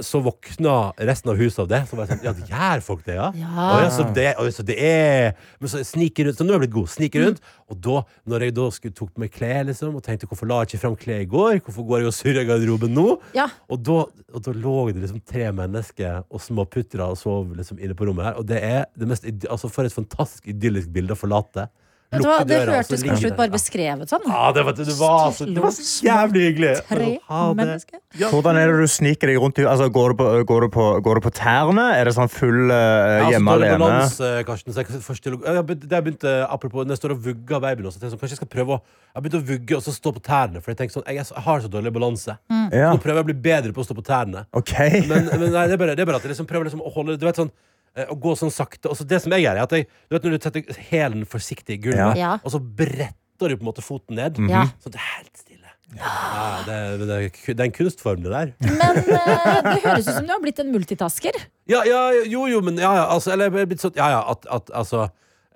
[0.00, 0.74] så våkna
[1.08, 1.82] resten av huset av det.
[1.88, 3.28] Så var jeg sånn, ja, det gjør folk det, ja?
[3.46, 3.66] Ja.
[3.66, 6.38] Og ja, så, det, og så det er Men så sniker rundt.
[6.38, 6.90] Så nå er jeg blitt god.
[6.92, 7.42] Sniker rundt.
[7.72, 10.60] Og da, når jeg da skulle tok på meg klær, liksom, og tenkte hvorfor la
[10.62, 11.60] jeg ikke fram klær i går?
[11.66, 13.06] Hvorfor går jeg og surrer i garderoben nå?
[13.36, 13.48] Ja.
[13.72, 17.96] Og da, og da lå det liksom tre mennesker og småputra og sov liksom inne
[17.98, 18.38] på rommet her.
[18.40, 21.68] Og det er det mest Altså, for et fantastisk idyllisk bilde å forlate.
[22.06, 24.22] Det døra, og hørtes kanskje det- ut bare beskrevet sånn.
[24.30, 26.72] Ja, det var, det var, så, det var så jævlig hyggelig.
[26.86, 27.56] Tre Ha det.
[27.58, 27.98] mennesker.
[28.20, 28.28] Ja.
[28.30, 29.58] Hvordan er det du sniker deg rundt?
[29.58, 31.86] Altså, går, du på, går, du på, går du på tærne?
[31.98, 33.78] Er det sånn full uh, Ja, altså, hjemme alene?
[33.82, 37.24] balans, eh, Karsten, så jeg først Ja, Det jeg begynte, apropos, Når jeg står og
[37.26, 39.76] vugger babyen også, jeg sånn, Kanskje jeg skal prøve å Jeg har begynt å vugge
[39.76, 40.62] og så stå på tærne.
[40.62, 42.38] For jeg tenker sånn, jeg, jeg har så dårlig balanse.
[42.70, 42.90] Ja.
[42.92, 44.46] Nå prøver jeg å bli bedre på å stå på tærne.
[44.52, 45.00] Okay.
[45.08, 46.92] Men, men nei, det, er bare, det er bare at jeg liksom prøver liksom å
[46.92, 47.50] holde Du vet sånn
[47.96, 48.90] eh, å gå sånn sakte.
[48.92, 51.26] Og så det som jeg gjør, er at jeg, du vet når du setter hælen
[51.28, 52.36] forsiktig i gulvet, Ja.
[52.42, 54.66] og så bretter du på en måte foten ned, Ja.
[54.82, 55.52] så det er helt stille.
[55.96, 58.48] Ja, det, det, er, det er en kunstform, det der.
[58.58, 61.36] Men eh, det høres ut som du har blitt en multitasker.
[61.70, 64.24] Ja, ja, jo, jo, men ja, ja, altså, eller, jeg er blitt sånn, ja, ja,
[64.34, 65.06] at, at altså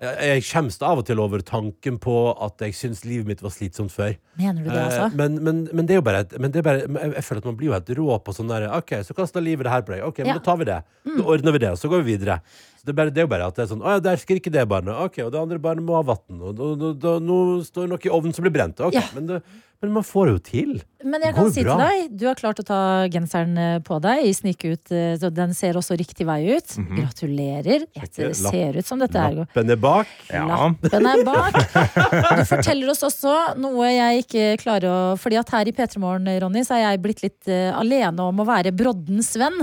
[0.01, 3.91] jeg skjemmes av og til over tanken på at jeg syns livet mitt var slitsomt
[3.93, 4.15] før.
[4.39, 5.15] Mener du det, Eh, altså?
[5.15, 7.37] Men, men, men det er jo bare, et- men det er bare jeg, jeg føler
[7.37, 9.81] at man blir jo helt rå på sånn der OK, så kasta livet det her
[9.85, 10.01] på deg.
[10.07, 10.33] OK, men Ja.
[10.33, 10.79] da tar vi det.
[11.05, 12.39] Da ordner vi det, og så går vi videre.
[12.81, 14.17] Så det er, bare, det er jo bare at det er sånn Å ja, der
[14.17, 14.95] skriker det barnet.
[15.05, 16.39] OK, og det andre barnet må ha vann.
[16.41, 17.35] Og da, da, da, nå
[17.67, 18.81] står det noe i ovnen som blir brent.
[18.81, 19.03] OK, Ja.
[19.13, 19.37] men, det,
[19.85, 20.71] men man får det jo til.
[21.05, 21.75] Men jeg går kan jo si bra.
[21.77, 22.79] til deg, du har klart å ta
[23.13, 24.91] genseren eh, på deg Snike ut.
[24.97, 26.73] eh, Så den ser også riktig vei ut.
[26.97, 27.85] Gratulerer.
[27.93, 30.07] Det lapp- ser ut som dette er Lappen er bak.
[30.33, 30.45] Ja.
[30.49, 31.59] Lappen er bak.
[32.41, 36.25] Du forteller oss også noe jeg ikke klarer å Fordi at her i P3 Morgen,
[36.41, 39.61] Ronny, så er jeg blitt litt eh, alene om å være broddens venn.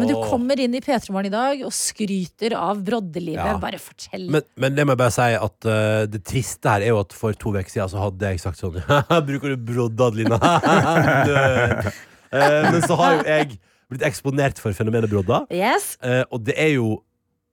[0.00, 3.42] Men du kommer inn i P3 Morgen i dag og skryter av broddelivet.
[3.42, 3.56] Ja.
[3.62, 4.26] Bare fortell.
[4.32, 7.16] Men, men det må jeg bare si at uh, det triste her er jo at
[7.16, 8.78] for to uker siden så hadde jeg sagt sånn
[9.28, 10.40] Bruker du brodd, Adelina?
[12.36, 13.52] Eh, men så har jo jeg
[13.86, 15.92] blitt eksponert for fenomenet brodda, yes.
[16.02, 16.88] Uh, og det er jo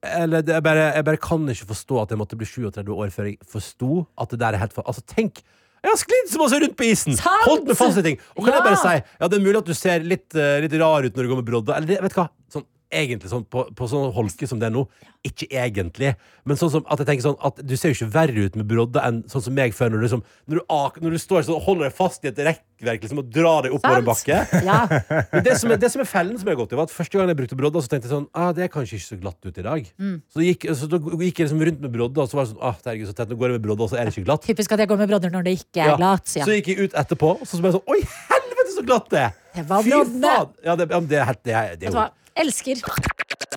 [0.04, 3.12] eller det er bare, Jeg bare kan ikke forstå at jeg måtte bli 37 år
[3.14, 5.40] før jeg forsto at det der er helt for Altså, tenk!
[5.84, 7.16] Jeg har sklidd så masse rundt på isen!
[7.20, 7.44] Sant!
[7.44, 8.16] Holdt meg fast i ting.
[8.34, 8.60] Og kan Ja.
[8.60, 11.12] jeg bare si Ja, det er mulig at du ser litt, eh, litt rar ut
[11.14, 11.76] når du går med brodda.
[11.76, 12.28] Eller vet du hva?
[12.50, 14.84] Sånn, egentlig sånn på, på sånn holke som det er nå.
[15.24, 16.12] Ikke egentlig.
[16.44, 18.66] Men sånn som at jeg tenker sånn at du ser jo ikke verre ut med
[18.68, 21.46] brodda enn sånn som meg før, når du, liksom, når du, ak, når du står
[21.46, 24.40] sånn holder deg fast i et rekkverk liksom, og drar deg oppover en bakke.
[24.68, 24.80] Ja.
[25.32, 26.94] Men det som, er, det som er fellen som jeg har gått i, var at
[26.94, 29.20] første gang jeg brukte brodda, så tenkte jeg sånn ah, Det er kanskje ikke så
[29.24, 29.88] glatt ut i dag.
[30.28, 32.64] Så, gikk, så da gikk jeg liksom rundt med brodda, og så var det sånn
[32.68, 34.44] ah, herregud, så tett, nå går jeg med brodda, og så er det ikke glatt.
[34.50, 35.96] Typisk at jeg går med brodder når det ikke er Ja.
[36.00, 36.28] glatt.
[36.36, 36.44] Ja.
[36.44, 39.22] Så gikk jeg ut etterpå, og så ble jeg sånn Oi, helvete, så glatt det
[39.24, 39.40] er!
[39.54, 40.20] Det var Fy faen!
[40.20, 42.42] Ja, det, ja, det, det det, det, det det, det Er?
[42.42, 42.80] Elsker.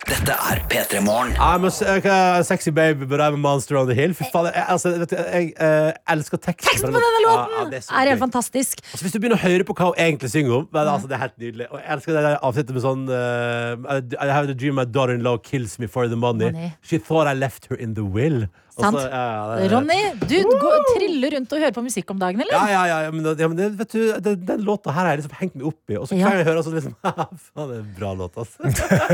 [0.08, 1.34] Dette er P3 Morgen.
[1.42, 4.14] I'm a, s- uh, sexy baby, but I'm a monster on the hill.
[4.14, 6.70] Fy faen, jeg, altså, vet du, jeg eh, elsker teksten.
[6.70, 8.22] Teksten på denne låten Ja, ja, det er, så er helt gøy.
[8.22, 8.84] fantastisk.
[8.94, 11.18] Altså, hvis du begynner å høre på hva hun egentlig synger om, men, altså, det
[11.18, 11.68] er helt nydelig.
[11.72, 15.38] Og jeg elsker det der avsnittet med sånn eh, I have a dream my daughter-in-law
[15.44, 16.52] kills me for the money.
[16.54, 16.72] Money.
[16.82, 18.46] She thought I left her in the will.
[18.84, 18.98] Sant.
[19.00, 22.54] så, ja, ja, Ronny, du går, triller rundt og hører på musikk om dagen, eller?
[22.54, 25.24] ja, ja, ja, men, ja, men det, vet du, den, den låta her har jeg
[25.24, 25.98] liksom hengt meg opp i.
[25.98, 28.58] Og så kan jeg høre sånn liksom Faen, det er en bra låt, altså.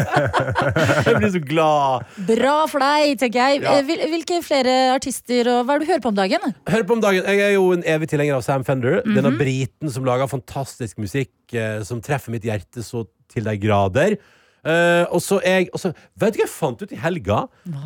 [1.07, 2.05] jeg blir så glad.
[2.27, 3.63] Bra for deg, tenker jeg.
[3.87, 6.47] Hvil- Hvilke flere artister og hva er det du hører på om dagen?
[6.69, 7.23] Hører på om dagen.
[7.27, 9.01] Jeg er jo en evig tilhenger av Sam Fender.
[9.07, 9.39] Denne Mhm.
[9.39, 14.17] briten som lager fantastisk musikk eh, som treffer mitt hjerte så til de grader.
[14.63, 15.89] Eh, og så er jeg og så,
[16.21, 17.39] Vet du hva jeg fant ut i helga?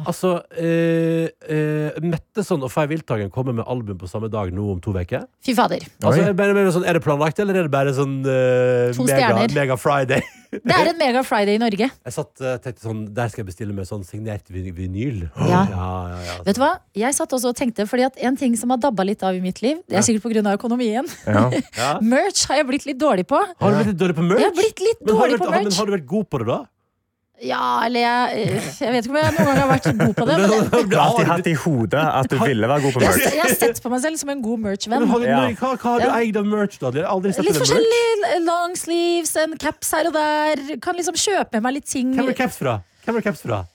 [0.05, 4.93] Altså uh, Metteson og Fay Wilthagen kommer med album på samme dag nå om to
[4.93, 5.25] uker.
[5.45, 5.87] Fy fader.
[6.03, 9.47] Altså, er, det bare sånn, er det planlagt, eller er det bare sånn uh, mega,
[9.55, 10.21] mega Friday?
[10.51, 11.89] Det er en Mega Friday i Norge.
[11.91, 15.27] Jeg satt og tenkte sånn Der skal jeg bestille med sånn signert vinyl.
[15.47, 15.63] Ja.
[15.71, 16.37] ja, ja, ja.
[16.45, 16.71] Vet du hva?
[16.97, 19.41] Jeg satt også og tenkte, fordi at en ting som har dabba litt av i
[19.43, 20.43] mitt liv, det er sikkert pga.
[20.57, 21.07] økonomien.
[21.25, 21.47] Ja.
[21.77, 21.91] Ja.
[22.01, 23.37] Merch har jeg blitt litt dårlig på.
[23.37, 24.41] Har du blitt litt dårlig på merch?
[24.41, 26.27] Jeg har blitt litt men, har du dårlig vært, på men har du vært god
[26.31, 26.57] på det, da?
[27.45, 28.47] Ja, eller jeg
[28.81, 30.37] Jeg vet ikke om jeg noen gang har vært god på det.
[30.41, 33.19] Men Du har alltid hatt i hodet at du ville være god på merch.
[33.29, 34.99] jeg har sett på meg selv som en god merch-venn.
[35.05, 35.39] Men har du, Ja.
[35.59, 36.15] hva, hva har du Ja.
[36.17, 36.89] eid av merch, da?
[37.05, 38.43] Aldri sett Litt forskjellig.
[38.47, 40.63] Long sleeves, en caps her og der.
[40.81, 42.13] Kan liksom kjøpe med meg litt ting.
[42.17, 42.79] Hvem er caps fra?
[43.05, 43.65] Hvem er caps fra?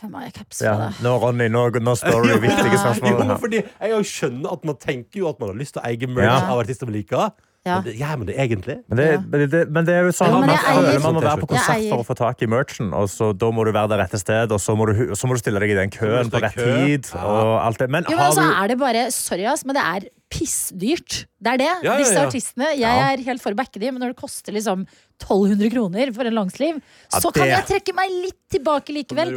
[0.00, 0.74] Hvem har jeg caps Ja.
[0.74, 1.08] fra, da?
[1.08, 2.82] Nå, Ronny, nå, nå står du viktige Ja.
[2.82, 3.28] spørsmål.
[3.30, 6.06] Jo, fordi jeg skjønner at man tenker jo at man har lyst til å eie
[6.06, 6.50] merch Ja.
[6.52, 7.30] av artister man liker.
[7.68, 7.76] Ja.
[7.78, 8.76] Men det, gjør man det egentlig?
[8.88, 11.22] Men det, men, det, men det er jo sånn Ja, man eier- føler man må
[11.26, 13.92] være på konsert for å få tak i merchen, og så da må du være
[13.92, 16.32] det rette sted, og så må du, så må du stille deg i den køen
[16.32, 16.64] på rett kø.
[16.86, 17.90] tid, og alt det.
[17.92, 21.24] Men Jo, men har altså du er det bare Sorry, ass, men det er pissdyrt.
[21.40, 21.68] Det er det.
[21.84, 22.72] Ja, ja, Disse artistene.
[22.76, 23.12] Jeg Ja.
[23.12, 24.86] er helt for å backe dem, men når det koster liksom
[25.18, 26.78] 1200 kroner for en langsliv,
[27.12, 29.32] Ja, så kan jeg trekke meg litt tilbake likevel.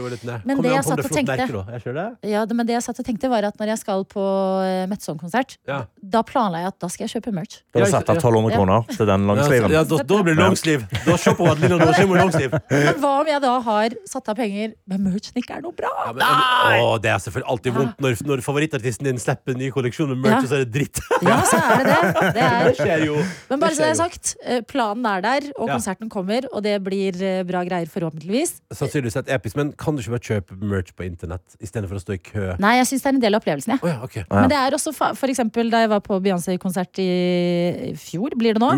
[0.46, 1.48] Men det jeg satt og tenkte-
[1.94, 2.06] da.
[2.24, 4.22] Ja, men det jeg satt og tenkte var at når jeg skal på
[4.64, 5.82] eh, Metson-konsert, Ja.
[6.02, 7.62] da planla jeg at da skal jeg kjøpe merch.
[7.74, 9.72] Du har satt av 1200 kroner til den langsliven.
[9.72, 10.86] ja, da, da blir det langsliv!
[11.06, 12.56] Da shopper hun Adelina Norheim og langsliv.
[12.70, 15.92] Men hva om jeg da har satt av penger, men merchen ikke er noe bra?
[16.14, 19.72] nei, men, å, det er selvfølgelig alltid vondt når, når favorittartisten din slipper en ny
[19.74, 21.02] kolleksjon med merch, og så er det dritt.
[21.26, 22.34] Ja, så er det det.
[22.38, 23.18] det er, skjer jo.
[23.50, 26.76] men bare så det er sagt, eh, planen er der, og Konserten kommer, og det
[26.86, 28.58] blir eh, bra greier forhåpentligvis.
[28.76, 32.18] Sannsynligvis et episk, men kan du ikke bare kjøpe merch på internett istedenfor å stå
[32.18, 32.48] i kø?
[32.62, 33.84] Nei, jeg syns det er en del av opplevelsen, jeg.
[33.88, 34.24] Ja, Oh, Ja.
[34.42, 38.58] Men det er også fa for eksempel da jeg var på Beyoncé-konsert i fjor, blir
[38.58, 38.70] det nå,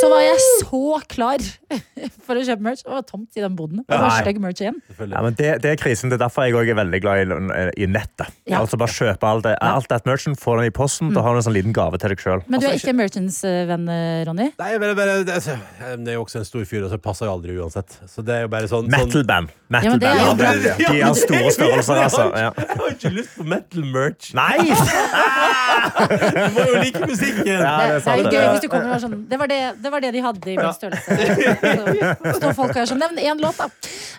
[0.00, 1.44] så var jeg så klar
[2.26, 2.82] for å kjøpe merch.
[2.84, 3.82] Det var tomt i den boden.
[3.88, 4.78] Det var stygg merch igjen.
[4.98, 6.10] Ja, men det, det er krisen.
[6.12, 8.32] Det er derfor jeg òg er veldig glad i, i nettet.
[8.48, 8.60] Ja.
[8.62, 11.42] Altså Bare kjøpe alt det, alt det merchen, få den i posten, da har du
[11.42, 12.44] en sånn liten gave til deg sjøl.
[12.46, 14.46] Men du er Altså, ikke merchants eh, venn, eh, Ronny?
[14.60, 17.26] Nei, men, men, det, det jeg er jo også en stor fyr, og så passer
[17.26, 17.96] jeg aldri uansett.
[18.10, 19.50] Så det er jo bare sånn, sånn Metal-band.
[19.70, 20.66] Ja, er Metal-band.
[20.66, 22.26] Ja, de- har store størrelser, altså.
[22.38, 22.50] Ja.
[22.56, 24.30] Jeg har ikke lyst på metal merch.
[24.38, 24.70] Nei!
[25.80, 27.46] Du må jo like musikken!
[27.48, 29.48] Ja, det er det, er jo gøy hvis du kommer og er sånn Det var
[29.48, 31.16] det, det, var det de hadde i min størrelse.
[32.20, 33.68] Så står folk og er sånn Nevn én låt, da.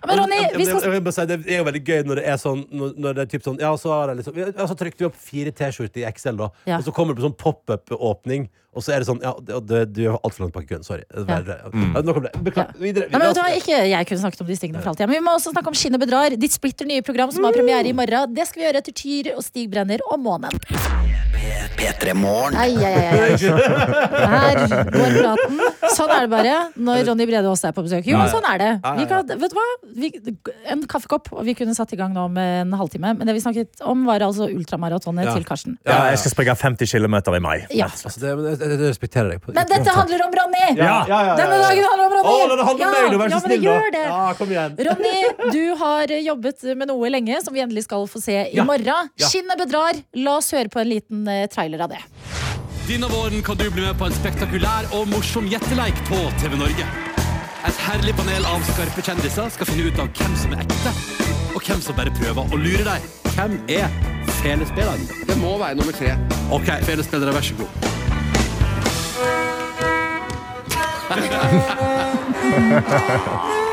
[0.09, 0.81] Men Ronny, vi skal
[1.13, 3.45] si, Det er jo veldig gøy når det er sånn Når, når det er typ
[3.45, 6.39] sånn Ja, så har jeg liksom Ja, så trykte vi opp fire T-skjorter i Excel,
[6.41, 6.49] da.
[6.65, 6.79] Ja.
[6.79, 9.79] Og så kommer det på sånn pop-up-åpning, og så er det sånn Ja, det, det,
[9.97, 10.83] du er altfor langt bak i køen.
[10.87, 11.03] Sorry.
[11.11, 11.65] Det er bare- ja,
[12.07, 12.31] Nok om det.
[12.45, 12.71] Beklager.
[12.79, 13.09] Videre.
[13.11, 15.07] Nei, men vet ikke jeg kunne snakket om disse tingene for alltid.
[15.11, 16.29] Men vi må også snakke om Skinnet bedrar.
[16.39, 18.31] Ditt splitter nye program som har premiere i morgen.
[18.33, 20.51] Det skal vi gjøre etter Tyr og Stig Brenner og Månen.
[21.81, 22.53] P3 Morgen.
[22.55, 22.69] Her
[24.91, 25.59] går praten.
[25.95, 28.05] Sånn er det bare når Ronny Brede Aas er på besøk.
[28.07, 28.69] Jo, sånn er det.
[29.09, 29.65] Kan, vet du hva?
[30.01, 30.09] Vi,
[30.71, 33.13] en kaffekopp, og vi kunne satt i gang nå med en halvtime.
[33.17, 35.33] Men det vi snakket om, var altså ultramaratonet Ja.
[35.35, 35.77] til Karsten.
[35.85, 37.57] Ja, jeg skal springe 50 km i mai.
[37.75, 37.89] Ja.
[37.91, 40.63] Altså, det, jeg, jeg, jeg respekterer på- Men dette handler om Ronny!
[40.77, 42.31] Ja, ja, ja, ja, Denne dagen handler om Ronny!
[42.31, 43.65] Å, det handler om ja, meg, du, vær så men snill,
[43.97, 44.05] da.
[44.07, 44.77] Ja, kom igjen.
[44.89, 48.63] Ronny, du har jobbet med noe lenge som vi endelig skal få se i Ja.
[48.67, 49.11] morgen.
[49.19, 49.27] Ja.
[49.27, 49.99] Skinnet bedrar.
[50.15, 52.01] La oss høre på en liten eh, trailer av det.
[52.91, 56.83] Denne våren kan du bli med på en spektakulær og morsom gjetteleik på TV Norge.
[57.69, 60.91] Et herlig panel av skarpe kjendiser skal finne ut av hvem som er ekte,
[61.55, 62.99] og hvem som bare prøver å lure deg.
[63.37, 63.87] Hvem er
[64.41, 65.07] felespilleren?
[65.23, 66.19] Det må være nummer tre.
[66.51, 67.71] Ok, felespillere, vær så god.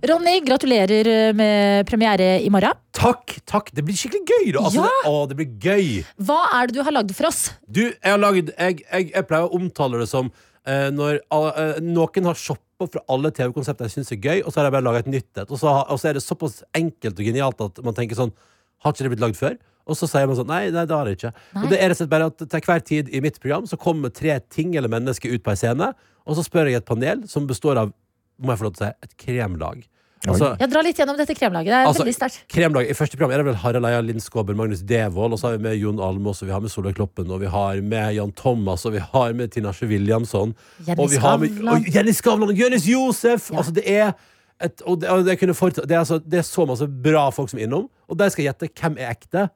[0.00, 2.78] Ronny, gratulerer eh, med premiere i morgen.
[2.96, 3.68] Takk, takk.
[3.76, 4.62] Det blir skikkelig gøy, da.
[4.64, 4.88] Altså, Ja.
[4.88, 5.88] det, å, det blir gøy.
[6.24, 7.50] Hva er det du har lagd for oss?
[7.68, 11.82] Du, jeg har laget Jeg, jeg, jeg pleier å omtale det som uh, når eh,
[11.84, 14.88] noen har shoppa fra alle TV-konsepter jeg syns er gøy, og så har jeg bare
[14.88, 15.50] laga et nytt et.
[15.52, 18.32] Og så, og så er det såpass enkelt og genialt at man tenker sånn
[18.80, 19.60] Har ikke det blitt lagd før?
[19.84, 21.34] Og så sier man sånn Nei, nei det har det ikke.
[21.52, 21.64] Nei.
[21.66, 23.76] Og det er rett og slett bare at til hver tid i mitt program så
[23.80, 25.92] kommer tre ting eller mennesker ut på ei scene,
[26.24, 27.92] og så spør jeg et panel som består av
[28.40, 29.86] må jeg få lov til å si, et kremlag.
[30.28, 31.70] Altså, Jeg drar litt gjennom dette kremlaget.
[31.70, 32.40] Det er Altså, veldig sterkt.
[32.52, 35.48] Kremlag, I første program er det vel Harald Eia Linn Skåber, Magnus Devold, og så
[35.48, 38.12] har vi med Jon Almaas, og vi har med Solveig Kloppen, og vi har med
[38.18, 40.52] Jan Thomas, og vi har med Tinashe Williamson.
[40.84, 43.48] Jenny og vi har med, og Jenny Skavlan og Jonis Josef!
[43.48, 43.62] Ja.
[43.62, 44.12] Altså, det er
[44.60, 47.30] et, og det, og det, kunne fortsatt, det, er altså, det er så masse bra
[47.32, 49.48] folk som er innom, og der skal gjette hvem er ekte.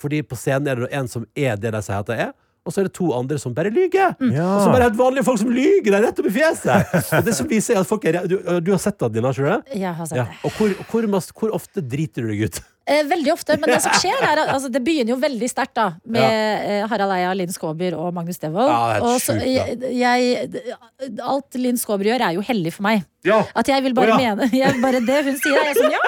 [0.00, 2.74] Fordi på scenen er det en som er det de sier at de er, og
[2.74, 4.16] så er det to andre som bare lyger.
[4.20, 4.34] Mm.
[4.36, 4.48] Ja.
[4.56, 6.92] Og så bare helt vanlige folk som lyger deg rett opp i fjeset!
[7.18, 9.46] og det som viser er at folk er, du, du har sett det, Dina, ikke
[9.46, 9.80] du det?
[9.80, 10.26] Jeg har sett Ja.
[10.28, 10.42] det.
[10.44, 11.08] Og hvor, hvor,
[11.40, 12.60] hvor ofte driter du deg ut?
[12.90, 15.84] Eh, veldig ofte, men det som skjer er altså, Det begynner jo veldig sterkt da
[16.10, 16.86] med ja.
[16.90, 18.72] Harald Eia, Linn Skåber og Magnus Devold.
[18.72, 22.88] Ja, det helt og så, jeg, jeg, alt Linn Skåber gjør, er jo hellig for
[22.88, 23.04] meg.
[23.26, 23.42] Ja.
[23.58, 24.34] At jeg vil bare oh, ja.
[24.34, 26.00] mene jeg, Bare det hun sier, er sånn ja,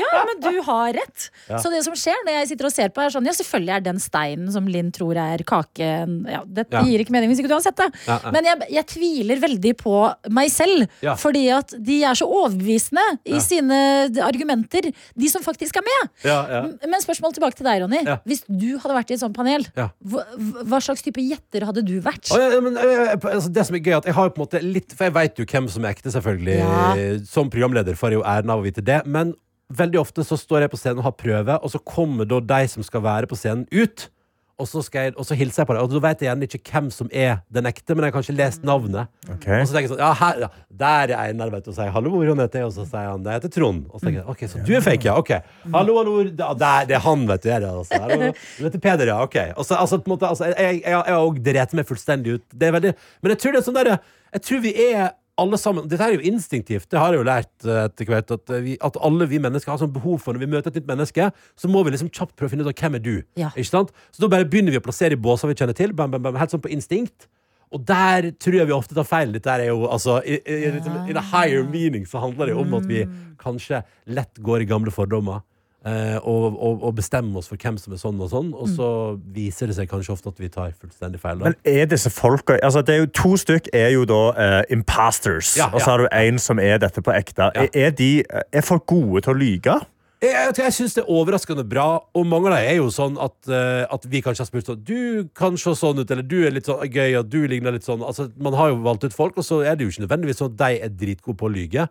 [0.00, 1.26] ja, men du har rett.
[1.48, 1.58] Ja.
[1.62, 3.84] Så det som skjer når jeg sitter og ser på, er sånn ja, selvfølgelig er
[3.84, 7.56] den steinen som Linn tror er kaken ja, Det gir ikke mening hvis ikke du
[7.56, 7.88] har sett det.
[8.34, 9.96] Men jeg, jeg tviler veldig på
[10.34, 10.88] meg selv,
[11.20, 13.78] fordi at de er så overbevisende i sine
[14.24, 16.10] argumenter, de som faktisk er med.
[16.26, 16.62] Ja, ja.
[16.82, 18.02] Men spørsmål tilbake til deg, Ronny.
[18.28, 20.24] Hvis du hadde vært i et sånt panel, hva,
[20.62, 22.30] hva slags type gjetter hadde du vært?
[22.64, 25.08] Men, eh, altså, det som er gøy, at jeg har på en måte litt For
[25.08, 26.43] jeg veit jo hvem som er ekte, selvfølgelig.
[26.52, 27.18] Ja.
[27.28, 29.00] Som programleder får jeg jo æren av å vite det.
[29.06, 29.34] Men
[29.72, 32.66] veldig ofte så står jeg på scenen og har prøve, og så kommer da de
[32.68, 34.10] som skal være på scenen, ut.
[34.54, 36.46] Og så, skal jeg, og så hilser jeg på dem, og da vet jeg gjerne
[36.46, 39.10] ikke hvem som er den ekte, men jeg har kanskje lest navnet.
[39.26, 39.56] Okay.
[39.58, 41.90] Og så tenker jeg sånn, ja, her, ja der er Einar, vet du, og sier
[41.90, 43.90] 'hallo, hvordan heter jeg?' Og så sier han 'det heter Trond'.
[43.90, 45.32] Og så tenker jeg, ok, så du er fake, ja, ok.
[45.74, 47.50] Hallo, hallo, der, det er han, vet du.
[47.50, 47.98] Er det, altså.
[47.98, 49.36] Hallo, du heter Peder, ja, ok.
[49.56, 52.38] Og så, altså, på en måte, altså, jeg, jeg, jeg har òg drept meg fullstendig
[52.38, 52.46] ut.
[52.54, 53.98] Det er veldig, men jeg tror det er sånn derre
[54.34, 57.66] jeg tror vi er alle sammen Dette er jo instinktivt, det har jeg jo lært
[57.66, 58.34] eh, etter hvert.
[58.36, 60.80] At, eh, vi, at alle vi mennesker har sånn behov for når vi møter et
[60.80, 63.14] nytt menneske, så må vi liksom kjapt prøve å finne ut av hvem er du
[63.40, 63.50] Ja.
[63.54, 63.94] Ikke sant?
[64.14, 66.38] Så da bare begynner vi å plassere i båser vi kjenner til, bam, bam, bam,
[66.38, 67.26] helt sånn på instinkt.
[67.74, 69.32] Og der tror jeg vi ofte tar feil.
[69.34, 72.62] Dette er jo altså I, i, i, i the higher meaning så handler det jo
[72.62, 73.02] om at vi
[73.42, 75.42] kanskje lett går i gamle fordommer.
[75.86, 78.88] Eh, og, og, og bestemme oss for hvem som er sånn og sånn, og så
[79.36, 81.40] viser det seg kanskje ofte at vi tar fullstendig feil.
[81.40, 81.52] Da.
[81.52, 85.54] Men er disse folka altså det er jo To stykk er jo da eh, imposters,
[85.60, 87.50] Ja, og så ja, har du en som er dette på ekte.
[87.54, 87.66] Ja.
[87.72, 89.80] Er, de, er folk gode til å lyge?
[90.24, 93.18] Jeg, jeg, jeg syns det er overraskende bra, og mange av dem er jo sånn
[93.20, 96.38] at, uh, at vi kanskje har spurt sånn Du kan se sånn ut, eller du
[96.46, 98.04] er litt sånn gøy, og du ligner litt sånn.
[98.06, 100.54] Altså, man har jo valgt ut folk, og så er det jo ikke nødvendigvis sånn
[100.54, 101.86] at de er dritgode på å lyge.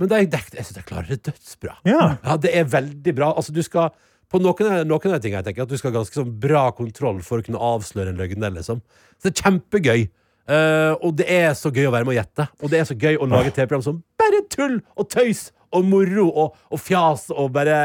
[0.00, 1.76] Men de, de, jeg syns jeg klarer det dødsbra.
[1.88, 2.36] Ja.
[2.40, 3.30] det er veldig bra.
[3.36, 3.92] Altså, du skal
[4.32, 6.64] på noen, noen av de tingene jeg tenker at du skal ha ganske sånn bra
[6.76, 8.46] kontroll for å kunne avsløre en løgn.
[8.56, 8.80] Liksom.
[9.18, 10.06] Så det er kjempegøy.
[10.42, 12.48] Uh, og det er så gøy å være med å gjette.
[12.62, 16.26] Og det er så gøy å lage TV-program som bare tull og tøys og moro
[16.28, 17.84] og, og fjas og bare,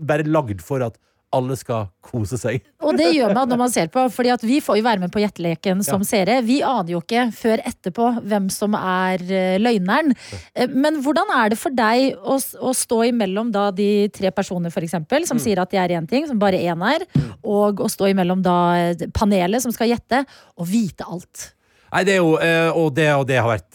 [0.00, 0.98] bare lagd for at
[1.32, 2.60] alle skal kose seg.
[2.84, 5.12] Og det gjør man når man ser på, fordi at vi får jo være med
[5.14, 6.08] på Gjetteleken som Ja.
[6.10, 6.42] seere.
[6.44, 10.12] Vi aner jo ikke før etterpå hvem som er eh, løgneren.
[10.54, 14.70] Eh, Men hvordan er det for deg å, å stå imellom da de tre personer,
[14.70, 15.26] for eksempel, Mm.
[15.26, 17.06] som sier at de er én ting, som bare én er,
[17.44, 20.24] og å stå imellom da eh, panelet som skal gjette,
[20.58, 21.52] og vite alt?
[21.92, 22.36] Nei, det er jo
[22.76, 23.70] Og det, og det har vært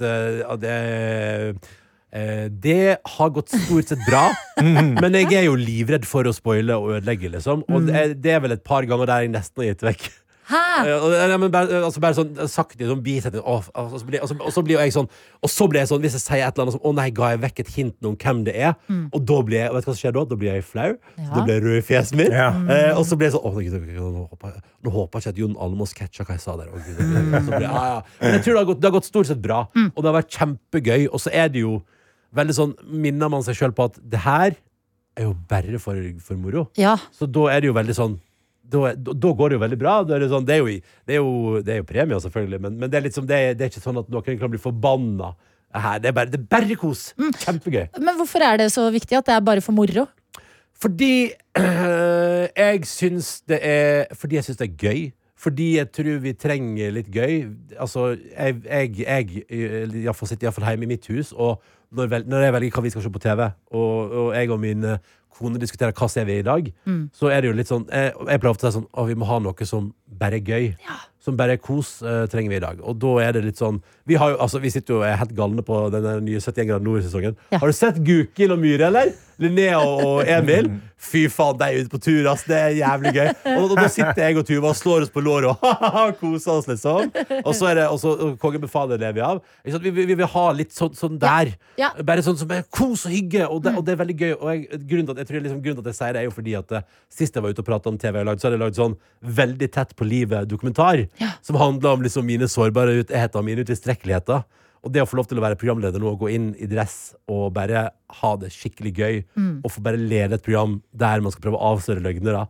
[0.60, 1.56] det,
[2.12, 4.30] det har gått stort sett bra.
[5.02, 7.66] Men jeg er jo livredd for å spoile og ødelegge, liksom.
[7.68, 10.08] Og det, er- det er vel et par ganger der jeg nesten har gitt vekk.
[10.48, 10.60] Hæ?
[10.88, 13.42] Ja, men bare, altså bare sånn sakte sånn bisetning.
[13.44, 15.10] Og, og, så blir- og, så- og så blir jo jeg sånn
[15.44, 17.32] Og så blir jeg sånn, hvis jeg sier et eller annet som Å nei, ga
[17.34, 18.78] jeg vekk et hint om hvem det er?
[19.12, 20.24] Og da blir jeg, vet du hva som skjer da?
[20.32, 20.88] Da blir jeg flau.
[21.18, 21.28] Ja.
[21.34, 22.32] Da blir jeg rød i fjeset mitt.
[22.32, 22.48] Ja.
[22.78, 25.36] Eh, og så blir jeg sånn Å, gud, nå, håper jeg, nå håper jeg ikke
[25.36, 26.72] at Jon Almaas catcha hva jeg sa der.
[26.72, 28.00] Å, gud, jeg, ja, ja.
[28.24, 29.66] Men jeg tror det har, gått, det har gått stort sett bra.
[29.76, 31.10] Og det har vært kjempegøy.
[31.12, 31.82] Og så er det jo
[32.36, 34.56] veldig sånn Minner man seg sjøl på at det her
[35.18, 36.68] er jo bare for, for moro.
[36.78, 36.96] Ja.
[37.16, 38.18] Så da er det jo veldig sånn
[38.68, 39.94] da, da, går det jo veldig bra.
[40.04, 40.74] Da er det, sånn, det, er jo,
[41.08, 43.54] det, er jo, det er jo premier, selvfølgelig, men, men det, er liksom, det, er,
[43.56, 45.32] det er ikke sånn at noen kan bli forbanna.
[45.78, 47.12] Her, det, er bare, det er bare kos.
[47.44, 47.86] Kjempegøy.
[48.00, 50.08] Men hvorfor er det så viktig at det er bare for moro?
[50.78, 51.14] Fordi
[52.64, 55.00] jeg syns det er Fordi jeg syns det er gøy.
[55.38, 57.34] Fordi jeg tror vi trenger litt gøy.
[57.78, 59.44] Altså, jeg, jeg, jeg
[60.02, 61.62] iallfall sitter iallfall hjemme i mitt hus, og
[61.96, 64.60] når, vel, når jeg velger hva vi skal se på TV, og, og jeg og
[64.62, 66.70] min eh, kone diskuterer hva ser vi i dag,
[67.16, 69.18] så er det jo litt sånn Jeg, jeg pleier ofte å si sånn Å, vi
[69.20, 70.72] må ha noe som bare er gøy.
[71.22, 72.82] Som bare er kos, uh, trenger vi i dag.
[72.82, 75.20] Og da er det litt sånn Vi, har jo, altså, vi sitter jo og er
[75.22, 77.38] helt galne på den nye 71 grader nord-sesongen.
[77.54, 77.62] Ja.
[77.62, 79.14] Har du sett Gukild og Myhre, eller?
[79.42, 80.70] Linnea og Emil.
[80.98, 82.42] Fy faen, de er ute på tur, ass.
[82.50, 83.28] Det er jævlig gøy.
[83.54, 86.66] Og, og da sitter jeg og Tuva og slår oss på låret og koser oss,
[86.72, 87.12] liksom.
[87.44, 89.42] Og så er det og så- og Kongen befaler lever vi av.
[89.64, 91.52] Vi, vi, vi vil ha litt sånn, sånn der.
[91.78, 91.92] Ja.
[92.02, 94.34] Bare sånn som er kos og hygge, og det, og det er veldig gøy.
[94.40, 96.30] Og jeg, grunnen, til at, jeg tror liksom, grunnen til at jeg sier det, er
[96.32, 96.88] jo fordi at eh,
[97.22, 98.98] sist jeg var ute og pratet om TV, jeg lagde, så hadde jeg lagd sånn
[99.38, 101.06] Veldig tett på livet-dokumentar.
[101.46, 104.44] Som handla om liksom mine sårbarheter, mine utilstrekkeligheter.
[104.88, 107.12] Og det å få lov til å være programleder nå og gå inn i dress
[107.28, 107.90] og bare
[108.22, 109.18] ha det skikkelig gøy,
[109.60, 112.46] og få bare lede et program der man skal prøve å avsløre løgnere,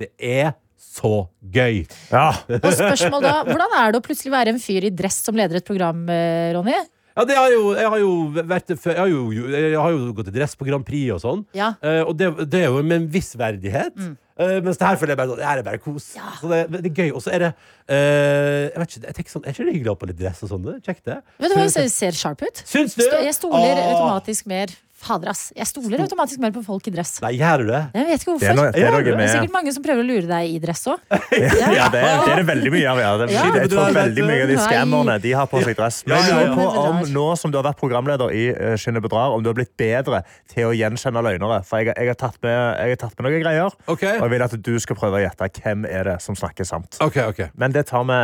[0.00, 1.84] det er så gøy.
[2.10, 2.32] Ja.
[2.58, 5.60] Og spørsmål da, Hvordan er det å plutselig være en fyr i dress som leder
[5.60, 6.74] et program, eh, Ronny?
[7.12, 10.30] Ja, det har jo, jeg har jo vært Jeg har jo, jeg har jo gått
[10.32, 11.44] i dress på Grand Prix og sånn.
[11.56, 11.74] Ja.
[11.84, 13.94] Eh, og det, det er jo med en viss verdighet.
[14.40, 16.06] Eh, mens det her føler jeg bare sånn Det her er bare kos.
[16.40, 17.10] Så det, det er gøy.
[17.12, 19.92] Og så er det uh, Jeg vet ikke, jeg tenker sånn, Er ikke det hyggelig
[19.92, 20.64] å ha på litt dress og sånn?
[20.68, 21.18] Det Kjekt, det.
[21.42, 22.62] Vet du hva, ser sharp ut.
[22.68, 23.04] Syns du?
[23.04, 23.90] Jeg stoler ah.
[23.92, 25.48] automatisk mer Fader, ass.
[25.56, 27.16] Jeg stoler automatisk mer på folk i dress.
[27.24, 27.80] Nei, gjør du det?
[27.96, 28.42] Jeg vet ikke er hvorfor.
[28.42, 30.60] det er noe det er Det er sikkert mange som prøver å lure deg i
[30.62, 31.00] dress òg.
[31.72, 33.00] Ja, det, er- det er veldig mye av.
[33.02, 33.10] Ja.
[33.18, 33.46] Det, Ja.
[33.56, 36.02] Jeg tror veldig mye av de skammerne de har på seg dress.
[36.06, 38.44] Men jeg lurer på om nå som du har vært programleder i
[38.78, 41.62] Skinne bedrar, om du har blitt bedre til å gjenkjenne løgnere.
[41.66, 44.20] For jeg, jeg, har tatt med, jeg har tatt med noen greier, okay.
[44.20, 47.00] og jeg vil at du skal prøve å gjette hvem er det som snakker sant.
[47.02, 47.50] Okay, okay.
[47.58, 48.22] Men det tar vi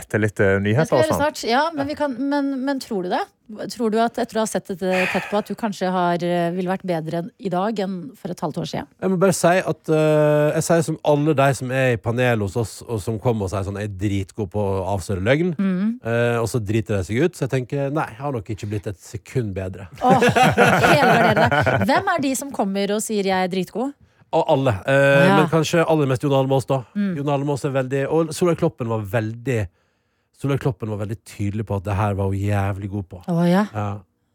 [0.00, 0.84] etter litt nyheter.
[0.84, 1.44] Det skal vi gjøre snart.
[1.48, 3.24] Ja, men, vi kan, men, men tror du det?
[3.44, 6.48] Tror du at etter å ha sett dette tett på, at du kanskje har, eh,
[6.54, 8.88] ville vært bedre i dag enn for et halvt år siden?
[9.04, 12.40] Jeg må bare si at uh, Jeg sier som alle de som er i panelet
[12.40, 15.52] hos oss, og som kommer og sier sånn Jeg er dritgod på å avsløre løgn,
[15.60, 17.36] eh, og så driter de seg ut.
[17.36, 19.90] Så jeg tenker nei, jeg har nok ikke blitt et sekund bedre.
[20.00, 20.24] Oh.
[21.84, 23.92] Hvem er de som kommer og sier jeg er dritgod?
[24.34, 24.72] Og alle.
[24.88, 25.36] Uh, Ja.
[25.36, 26.80] Men kanskje aller mest Jon Almaas, da.
[26.96, 29.66] Jon Almaas er veldig Og Solveig Kloppen var veldig
[30.44, 33.20] Solveig Kloppen var veldig tydelig på at det her var hun jævlig god på.
[33.32, 33.64] Oh, ja.
[33.72, 33.92] Ja.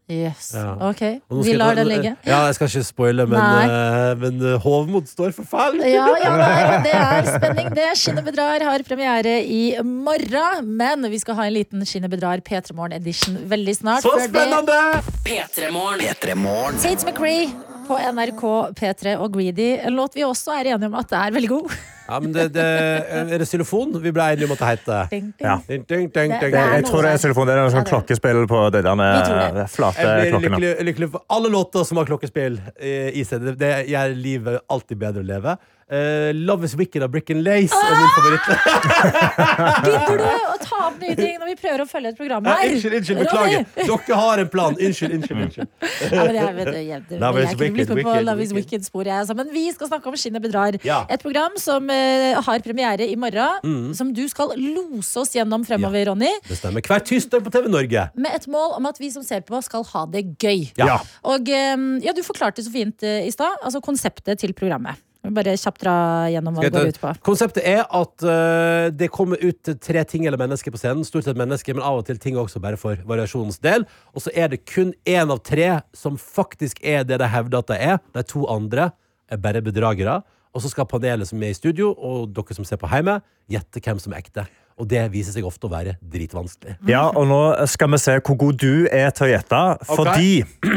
[0.09, 0.47] Yes.
[0.57, 0.71] Ja.
[0.87, 1.03] Ok,
[1.45, 2.15] vi lar den ligge.
[2.25, 5.77] Ja, jeg skal ikke spoile, men, uh, men uh, Hovmod står for fall.
[5.85, 7.69] Ja, ja, nei, det er spenning.
[7.77, 10.65] Det Skinnet bedrar har premiere i morgen.
[10.81, 14.07] Men vi skal ha en liten Skinnet bedrar P3 Morgen edition veldig snart.
[14.07, 14.81] Så spennende!
[15.29, 16.81] P3 Morgen.
[16.81, 17.45] Tate McRae
[17.85, 18.43] på NRK
[18.81, 19.75] P3 og Greedy.
[19.77, 21.79] En låt vi også er enige om at det er veldig god.
[22.09, 23.93] Ja, men det, det, er det xylofon?
[24.01, 25.31] Vi ble enige om at det ding.
[25.39, 25.57] Ja.
[25.67, 27.47] Ding, ding, ding, Det- det Jeg tror det er xylofon.
[27.47, 30.59] Det er noe sånn Ja, klokkespill på de der flate Jeg blir klokkene.
[30.59, 33.45] lykkelig, lykkelig for alle låter som har klokkespill eh, i seg.
[33.45, 35.57] Det, det gjør livet alltid bedre å leve.
[35.91, 38.45] Uh, Love is Wicked av Brick and Lace er min favoritt.
[39.89, 42.61] Gidder du å ta opp nye ting når vi prøver å følge et program her?
[42.67, 43.63] unnskyld, unnskyld, Ronny!
[43.65, 44.03] beklager.
[44.05, 44.77] Dere har en plan.
[44.77, 45.41] Unnskyld, unnskyld.
[45.47, 45.71] unnskyld.
[46.13, 48.69] Ja, men jeg, vet, jeg, jeg, Love jeg kunne blitt med på Love is wicked.
[48.69, 49.09] Wicked-sporet.
[49.09, 49.35] jeg, også.
[49.41, 50.77] Men vi skal snakke om Skinnet bedrar.
[50.85, 50.99] Ja.
[51.09, 53.59] Et program som eh, har premiere i morgen.
[53.63, 53.91] Mm.
[53.97, 56.31] Som du skal lose oss gjennom fremover, Ronny.
[56.47, 56.85] Det stemmer.
[56.85, 58.07] Hver tirsdag på TV Norge.
[58.15, 60.69] Med et mål om at vi som ser på, skal ha det gøy.
[60.79, 61.01] Ja.
[61.27, 61.75] Og eh,
[62.05, 64.99] ja, du forklarte så fint eh, i stad, altså konseptet til programmet.
[65.19, 65.93] Bare kjapt dra
[66.31, 67.11] gjennom hva det går ut på.
[67.27, 71.03] Konseptet er at uh, det kommer ut tre ting eller mennesker på scenen.
[71.05, 73.83] Stort sett mennesker, men av og til ting også bare for variasjonens del.
[74.15, 77.73] Og så er det kun én av tre som faktisk er det de hevder at
[77.73, 77.99] de er.
[78.15, 78.93] De to andre
[79.29, 80.21] er bare bedragere.
[80.55, 83.19] Og så skal panelet som er i studio, og dere som ser på hjemme,
[83.51, 84.47] gjette hvem som er ekte.
[84.79, 86.77] Og det viser seg ofte å være dritvanskelig.
[86.87, 89.59] Ja, og nå skal vi se hvor god du er til å gjette.
[89.89, 90.29] Fordi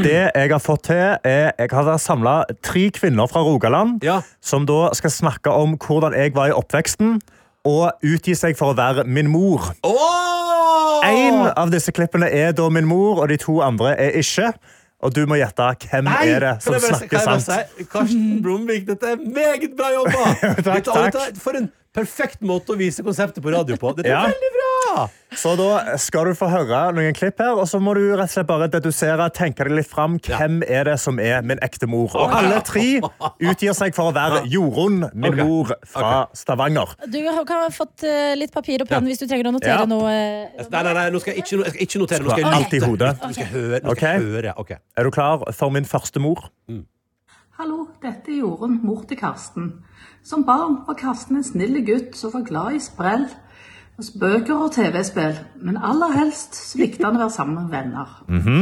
[0.03, 2.35] det jeg har fått til, er Jeg har samla
[2.67, 4.21] tre kvinner fra Rogaland Ja.
[4.43, 7.21] som da skal snakke om hvordan jeg var i oppveksten,
[7.65, 9.71] og utgi seg for å være min mor.
[9.87, 10.99] Oh!
[11.07, 14.53] En av disse klippene er da min mor, og de to andre er ikke.
[15.03, 17.43] Og du må gjette hvem Nei, er det som snakker sant.
[17.49, 20.29] si, Karsten Blomvik, dette er meget bra jobba!
[20.69, 21.41] Takk, takk.
[21.43, 23.91] For en perfekt måte å vise konseptet på radio på.
[23.99, 24.23] Dette er Ja.
[24.31, 24.62] veldig bra!
[25.33, 28.33] Så da skal du få høre noen klipp her, og så må du rett og
[28.35, 30.19] slett bare dedusere, tenke deg litt fram.
[30.21, 32.13] Hvem er det som er min ekte mor?
[32.21, 35.47] Og alle tre utgir seg for å være Jorunn, min okay.
[35.49, 36.93] mor fra Stavanger.
[37.09, 37.19] Du
[37.49, 39.89] kan ha fått eh, litt papir og penn hvis du trenger å notere Ja.
[39.89, 40.13] noe.
[40.13, 42.23] eh, Nei, nei, nei, nå skal jeg ikke, jeg skal ikke notere.
[42.27, 42.91] Nå skal jeg Skal alt i lytte.
[42.93, 43.13] hodet.
[43.23, 43.81] Nå skal jeg høre.
[43.87, 44.81] Nå skal jeg høre.
[44.99, 46.51] Er du klar for min første mor?
[47.59, 49.73] Hallo, dette er Jorunn, mor til Karsten.
[50.27, 53.27] Som barn var Karsten en snill gutt som var glad i sprell,
[54.03, 55.37] hos bøker og TV-spill.
[55.63, 58.09] Men aller helst så likte han å være sammen med venner.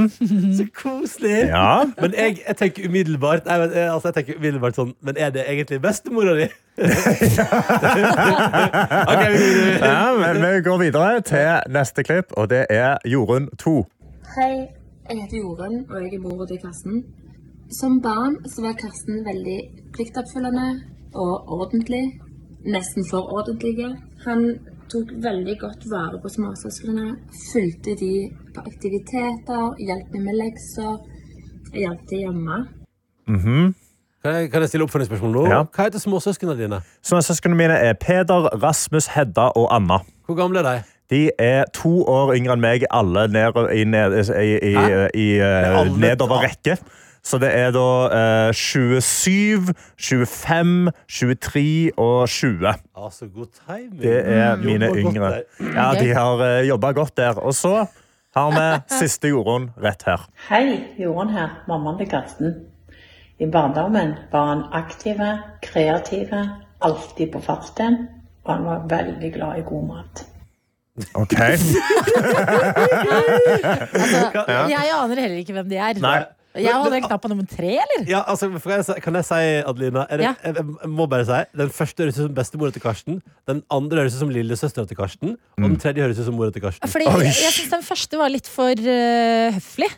[0.58, 1.46] Så koselig!
[1.48, 1.84] Ja.
[2.00, 5.30] Men jeg, jeg tenker umiddelbart nei, men, eh, altså, jeg tenker umiddelbart sånn Men er
[5.32, 6.48] det egentlig bestemora di?
[9.12, 13.74] okay, vi- Ja, men vi går videre til neste klipp, og det er Jorunn 2.
[14.36, 14.52] Hei,
[15.08, 17.00] jeg heter Jorunn, og jeg er mor til Karsten.
[17.80, 19.58] Som barn så var Karsten veldig
[19.96, 20.68] pliktoppfyllende
[21.14, 22.04] og ordentlig.
[22.66, 23.76] Nesten for ordentlig.
[24.26, 24.58] Han
[24.92, 27.14] tok veldig godt vare på småsøsknene,
[27.52, 28.12] fulgte de
[28.54, 30.98] på aktiviteter, hjalp dem med lekser,
[31.76, 32.58] hjalp til hjemme.
[34.20, 35.42] Kan jeg, kan jeg stille oppfølgingsspørsmål nå?
[35.48, 35.60] Ja.
[35.64, 36.80] Hva heter småsøsknene dine?
[37.06, 40.02] Småsøskene mine er Peder, Rasmus, Hedda og Anna.
[40.26, 40.96] Hvor gamle er de?
[41.10, 44.74] De er to år yngre enn meg, alle ned, i, i, i,
[45.18, 46.76] i, eh, nedover rekke.
[47.22, 52.68] Så det er da eh, 27, 25, 23 og 20.
[52.96, 54.02] Altså, god timing.
[54.02, 55.32] Det er mine Jobber yngre.
[55.60, 57.38] Ja, de har eh, jobba godt der.
[57.38, 57.84] Og så
[58.36, 58.66] har vi
[59.02, 60.24] siste Jorunn rett her.
[60.48, 62.56] Hei, Jorunn her, mammaen til Karsten.
[63.40, 66.42] I barndommen var han aktive, kreative,
[66.84, 68.02] alltid på farten,
[68.44, 70.26] og han var veldig glad i god mat.
[71.14, 71.36] OK.
[73.90, 76.00] Altså, jeg aner heller ikke hvem de er.
[76.04, 76.18] Nei.
[76.58, 78.08] Jeg hadde en knapp på nummer tre, eller?
[78.10, 79.40] Ja, altså, kan, jeg, kan jeg si,
[79.70, 80.34] Adelina er det, Ja.
[80.44, 83.22] jeg, jeg må bare si Den første høres ut som bestemora til Karsten.
[83.46, 85.36] Den andre høres ut som lillesøstera til Karsten.
[85.58, 86.88] Og den tredje høres ut som mora til Karsten.
[86.90, 89.90] Fordi jeg, jeg syns den første var litt for uh, høflig.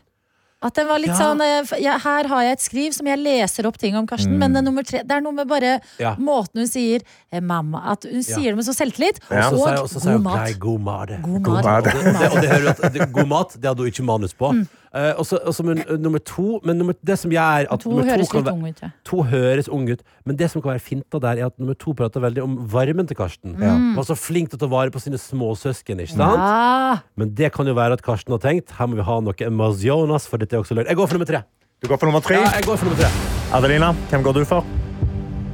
[0.62, 1.16] At den var litt Ja.
[1.18, 4.36] sånn eh, ja, Her har jeg et skriv som jeg leser opp ting om Karsten,
[4.38, 6.12] men den nummer tre, det er noe med bare Ja.
[6.22, 8.36] måten hun sier eh, mamma At hun Ja.
[8.36, 9.18] sier det med så selvtillit.
[9.28, 9.48] Ja.
[9.50, 10.36] Og Og og så sier god mat.
[10.44, 11.08] nei, god mat.
[11.24, 11.64] God God mat.
[11.64, 11.86] mat.
[11.86, 14.34] Og det, og det hører du at det, God mat, det hadde hun ikke manus
[14.38, 14.52] på.
[14.54, 14.68] Mm.
[14.92, 18.28] Eh, og så uh, nummer to Men nummer, det som gjør at To nummer høres
[18.28, 18.90] kan litt være- ung ut, ja.
[19.08, 21.94] To høres ung ut, men det som kan være finta der, er at nummer to
[21.96, 23.56] prater veldig om varmen til Karsten.
[23.56, 23.96] Mm.
[23.96, 26.36] Var så flink til å ta vare på sine småsøsken, ikke sant?
[26.36, 27.00] Ja.
[27.16, 30.28] Men det kan jo være at Karsten har tenkt Her må vi ha noe Amazonas,
[30.28, 30.88] for dette er også løgn.
[30.92, 31.42] Jeg går for nummer tre.
[31.82, 32.36] Du går for nummer tre.
[32.36, 33.10] Ja, jeg går for nummer tre.
[33.56, 34.64] Adelina, hvem går du for?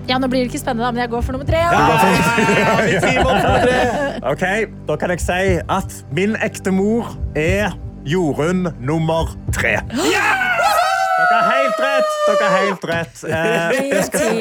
[0.09, 1.59] ja, nå blir det ikke spennende, men jeg går for nummer tre.
[1.61, 1.71] Ja.
[1.71, 1.79] Ja,
[2.89, 4.31] ja.
[4.33, 4.45] Ok,
[4.89, 7.77] Da kan jeg si at min ekte mor er
[8.09, 9.83] Jorunn nummer tre.
[9.89, 10.58] Da
[11.29, 12.13] Dere har helt rett!
[12.29, 13.25] Dere har helt rett.
[13.39, 14.39] Eh, skal...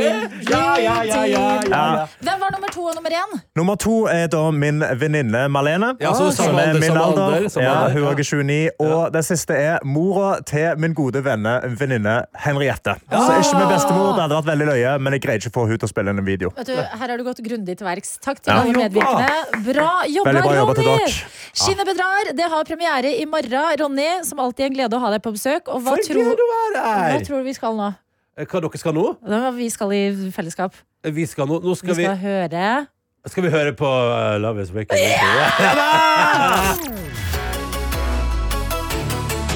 [0.47, 2.07] Ja, ja, ja, ja, Ja.
[2.23, 3.33] Hvem var nummer to og nummer én?
[3.59, 5.89] Nummer to er da min venninne Malene.
[6.01, 7.47] Ja, så som er min alder.
[7.61, 8.69] Ja, hun er 29.
[8.83, 12.15] Og det siste er mora til min gode venne, venninne
[12.45, 12.95] Henriette.
[13.11, 15.65] Så ikke med bestemor, det hadde vært veldig løye, men jeg greier ikke å få
[15.67, 16.53] henne til å spille inn en video.
[16.57, 18.15] Vet du, her har du gått grundig til verks.
[18.23, 18.61] Takk til Ja.
[18.63, 19.63] alle medvirkende.
[19.67, 21.19] Bra jobba, bra jobba Ronny!
[21.57, 22.31] Skinnet bedrar.
[22.37, 23.75] Det har premiere i morgen.
[23.81, 25.67] Ronny, som alltid en glede å ha deg på besøk.
[25.73, 27.89] Og hva, tror, du å være hva tror du vi skal nå?
[28.37, 29.07] Eh, Hva dere skal nå?
[29.25, 30.03] Hva vi skal i
[30.35, 30.73] fellesskap?
[31.07, 32.87] Vi skal nå, nå Vi skal vi, høre
[33.27, 34.95] skal vi høre på uh, Love is Wicked.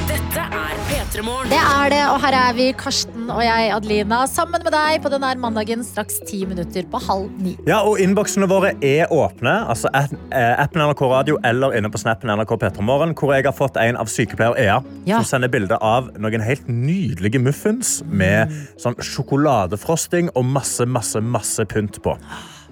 [0.09, 1.49] Dette er P3 Morgen.
[1.53, 5.09] Det er det, og her er vi, Karsten og jeg, Adelina, sammen med deg på
[5.13, 7.53] denne mandagen straks ti minutter på halv ni.
[7.67, 9.53] Ja, og Innboksene våre er åpne.
[9.69, 13.77] altså eh, Appen NRK Radio eller inne på snappen NRK Petromorgen, hvor jeg har fått
[13.81, 15.19] en av sykepleier Ea Ja.
[15.21, 18.49] som sender bilde av noen helt nydelige muffins med
[18.81, 22.15] sånn sjokoladefrosting og masse, masse, masse pynt på.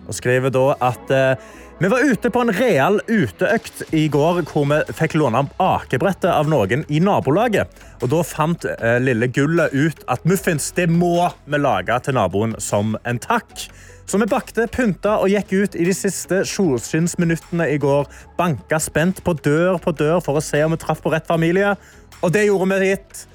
[0.10, 1.50] Og skriver da at eh,
[1.82, 6.50] vi var ute på en real uteøkt i går hvor vi fikk låne akebrettet av
[6.52, 7.72] noen i nabolaget.
[8.04, 12.58] Og da fant eh, lille Gullet ut at muffins det må vi lage til naboen
[12.60, 13.70] som en takk.
[14.12, 18.12] Så vi bakte, pynta og gikk ut i de siste solskinnsminuttene i går.
[18.36, 21.78] Banka spent på dør på dør for å se om vi traff på rett familie.
[22.20, 23.26] Og det gjorde vi gitt.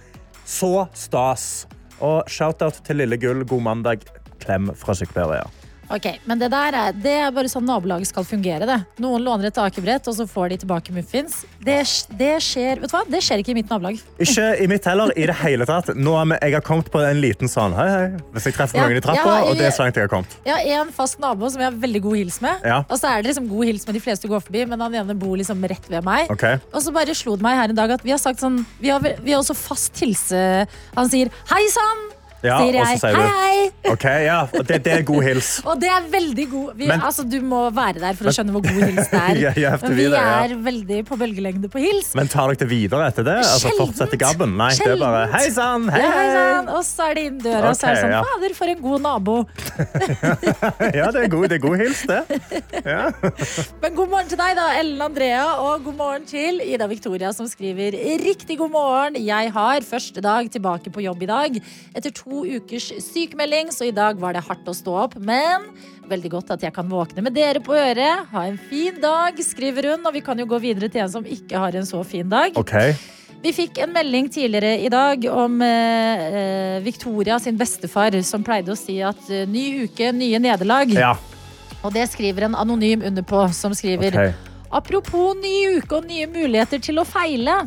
[0.45, 1.65] Så stas.
[2.05, 3.47] Og shout-out til lille Gull.
[3.49, 4.05] God mandag.
[4.45, 5.64] Klem fra sykepleier.
[5.93, 8.67] Ok, Men det der er, det er bare sånn nabolaget skal fungere.
[8.69, 8.79] det.
[9.03, 11.43] Noen låner et akebrett, og så får de tilbake muffins.
[11.65, 11.79] Det,
[12.19, 13.05] det, skjer, vet du hva?
[13.11, 14.01] det skjer ikke i mitt nabolag.
[14.25, 15.13] Ikke i mitt heller.
[15.17, 15.91] i det hele tatt.
[15.97, 18.87] Nå har jeg har kommet på en liten sånn hei, hei, hvis jeg treffer Ja,
[18.89, 20.37] noen i trappa, ja, og det er så langt jeg har kommet.
[20.47, 22.65] Jeg har en fast nabo som jeg har veldig god hils med.
[22.67, 22.81] Ja.
[22.89, 24.99] Og så er det liksom god hils med de fleste du går forbi, men han
[25.03, 26.31] ene bor liksom rett ved meg.
[26.33, 26.61] Okay.
[26.73, 28.91] Og så bare slo det meg her en dag at vi har sagt sånn Vi
[28.93, 30.39] har, vi har også fast hilse
[30.97, 32.05] Han sier 'hei sann',
[32.45, 32.99] Ja, sier jeg.
[33.01, 33.51] sier hei, hei.
[33.95, 35.49] Ok, ja, det, det er god hils.
[35.69, 38.53] Og det er veldig god vi, Men- altså, Du må være der for å skjønne
[38.55, 39.41] hvor god hils det er.
[39.65, 42.13] Ja, Men vi er veldig på bølgelengde på hils.
[42.17, 43.37] Men tar dere det videre etter det?
[43.43, 43.81] Altså Sjeldent.
[43.95, 44.55] Fortsetter gabben?
[44.61, 46.71] Nei, det er bare hei sann, hei, hei sann.
[46.75, 48.29] Og så er det inn døra, og så er det sånn.
[48.31, 49.37] Fader, for en god nabo.
[50.95, 52.21] Ja, det er god, det er god hils, det.
[52.85, 53.03] Ja.
[53.83, 57.49] Men god morgen til deg, da, Ellen Andrea, og god morgen til Ida Victoria, som
[57.51, 59.19] skriver riktig god morgen.
[59.25, 61.61] Jeg har første dag tilbake på jobb i dag
[61.95, 65.15] etter to ukers sykemelding, så i dag var det hardt å stå opp.
[65.23, 65.69] Men
[66.11, 68.27] veldig godt at jeg kan våkne med dere på øret.
[68.33, 70.05] Ha en fin dag, skriver hun.
[70.05, 72.57] Og vi kan jo gå videre til en som ikke har en så fin dag.
[72.61, 72.97] Okay.
[73.45, 78.73] Vi fikk en melding tidligere i dag om eh, eh, Victoria sin bestefar, som pleide
[78.73, 80.95] å si at eh, ny uke, nye nederlag.
[80.97, 81.13] Ja.
[81.85, 84.33] Og det skriver en anonym underpå, som skriver okay.
[84.75, 87.61] Apropos ny uke og nye muligheter til å feile.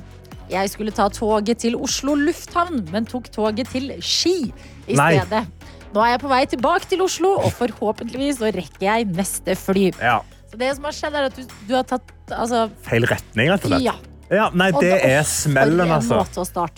[0.51, 4.51] Jeg skulle ta toget til Oslo lufthavn, men tok toget til Ski
[4.87, 5.13] i Nei.
[5.17, 5.45] stedet.
[5.95, 9.89] Nå er jeg på vei tilbake til Oslo, og forhåpentligvis så rekker jeg neste fly.
[9.99, 10.19] Ja.
[10.47, 13.67] Så det som har skjedd, er at du, du har tatt altså, Feil retning, rett
[13.67, 13.87] og slett.
[13.87, 13.97] Ja.
[14.27, 16.19] Ja, nei, det er smellen, altså.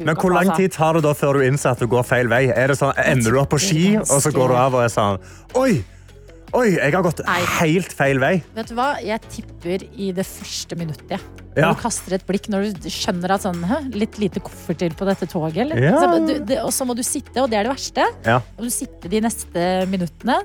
[0.05, 0.59] Men hvor lang altså.
[0.61, 2.43] tid tar det da før du innser at du går feil vei?
[2.53, 4.93] Er det sånn, Ender du opp på ski, og så går du av og er
[4.93, 5.17] sånn
[5.57, 5.79] Oi!
[6.57, 7.19] Oi, jeg har gått
[7.59, 8.39] helt feil vei.
[8.55, 8.95] Vet du hva?
[9.05, 11.19] Jeg tipper i det første minuttet.
[11.19, 11.19] Ja.
[11.49, 11.73] Når Ja.
[11.73, 13.61] du kaster et blikk, når du skjønner at sånn,
[13.93, 15.57] litt lite kofferter på dette toget.
[15.65, 15.81] Eller?
[15.81, 15.99] Ja.
[15.99, 18.05] Så, du, det, og så må du sitte, og det er det verste.
[18.25, 18.39] Ja.
[18.57, 20.39] Og du sitter de neste minuttene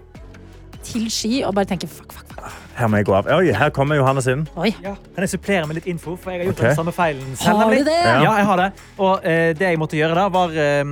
[0.85, 2.53] til ski og bare tenker fuck, fuck, fuck.
[2.77, 3.29] Her må jeg gå av.
[3.39, 4.47] Oi, her kommer Johannes inn.
[4.61, 4.75] Oi.
[4.85, 4.95] Ja.
[5.15, 6.17] Kan jeg supplere med litt info?
[6.21, 6.69] For jeg har gjort okay.
[6.69, 7.63] den samme feilen selv.
[7.63, 7.99] Har du det?
[8.01, 8.17] Ja.
[8.27, 8.33] Ja.
[8.41, 8.71] jeg har det.
[8.99, 10.85] Og eh, det jeg måtte gjøre da, var eh,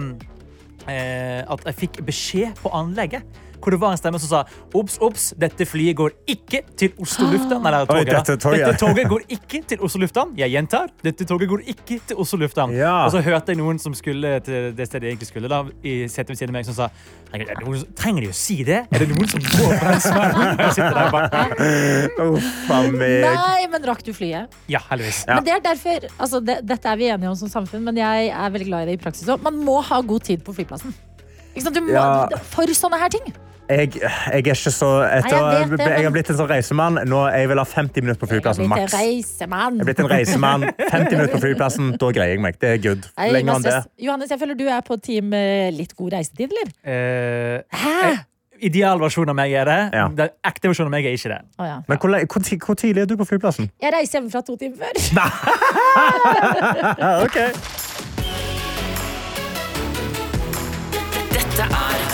[0.88, 3.40] eh, at jeg fikk beskjed på anlegget.
[3.62, 4.40] Hvor det var en stemme som sa
[4.74, 7.62] obs, obs, dette flyet går ikke til Oslo lufthavn.
[7.62, 8.18] Nei, det Oi, toget, da.
[8.18, 8.64] dette toget.
[8.66, 10.32] dette toget går ikke til Oslo lufthavn.
[10.40, 12.74] Jeg gjentar, dette toget går ikke til Oslo lufthavn.
[12.76, 12.92] Ja.
[13.06, 15.94] Og så hørte jeg noen som skulle til det stedet jeg egentlig skulle, da, i
[16.10, 16.88] setet ved siden av meg, som sa
[17.32, 18.80] "Herregud, er det noen, trenger de å si det?
[18.92, 20.58] Er det noen som går på den smellen?
[20.62, 21.44] Jeg sitter der bare,
[22.26, 23.24] Uff a meg.
[23.28, 24.52] Nei, men rakk du flyet?
[24.72, 25.22] Ja, heldigvis.
[25.30, 28.28] Men det er derfor, altså det, Dette er vi enige om som samfunn, men jeg
[28.32, 29.40] er veldig glad i det i praksis òg.
[29.44, 30.92] Man må ha god tid på flyplassen.
[31.54, 31.76] Ikke sant?
[31.76, 32.28] Du må, Ja.
[32.52, 33.32] For sånne her ting.
[33.68, 36.98] Jeg, jeg er ikke så etter, jeg det, jeg, har blitt en sånn reisemann.
[37.08, 38.66] Nå jeg vil ha 50 minutter på flyplassen.
[38.68, 38.96] Maks.
[38.98, 40.66] Jeg er blitt en reisemann.
[40.80, 42.58] 50 minutter på flyplassen, da greier jeg meg.
[42.60, 43.06] Det er good.
[43.16, 43.78] Lenger enn det.
[44.02, 46.74] Johannes, jeg føler du er på team eh, litt god reisetid, eller?
[46.82, 48.26] Eh, Hæ?
[48.62, 49.80] Idealversjonen av meg er det.
[49.96, 50.06] Ja.
[50.20, 51.40] Den ekte versjonen av meg er ikke det.
[51.58, 51.80] Oh, ja.
[51.88, 53.70] Men hvor, hvor, hvor tidlig er du på flyplassen?
[53.82, 54.92] Jeg reiser hjemmefra to timer før.
[57.26, 57.50] okay.
[57.50, 57.80] ok.
[61.32, 62.11] Dette er P3 Morgen.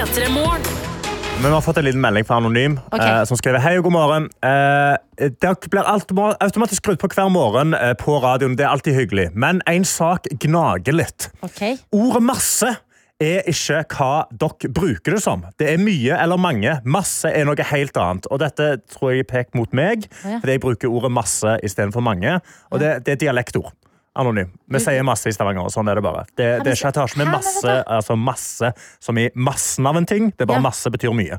[0.00, 3.18] Men vi har fått en liten melding fra Anonym okay.
[3.18, 4.28] eh, som skriver Hei og god morgen.
[4.40, 8.54] Eh, dere blir automatisk skrudd på hver morgen eh, på radioen.
[8.56, 9.26] Det er alltid hyggelig.
[9.36, 11.28] Men en sak gnager litt.
[11.44, 11.76] Okay.
[11.92, 12.70] Ordet masse
[13.20, 15.44] er ikke hva dere bruker det som.
[15.60, 16.78] Det er mye eller mange.
[16.88, 18.30] Masse er noe helt annet.
[18.32, 22.38] Og dette tror jeg er pekt mot meg, fordi jeg bruker ordet masse istedenfor mange.
[22.72, 23.74] Og det, det er dialektord.
[24.18, 24.50] Anonym.
[24.68, 26.24] Vi sier masse i Stavanger, og sånn er det bare.
[26.34, 30.30] Det, det er ikke med masse, altså masse som i massen av en ting.
[30.34, 30.66] Det er bare Ja.
[30.66, 31.38] masse betyr mye.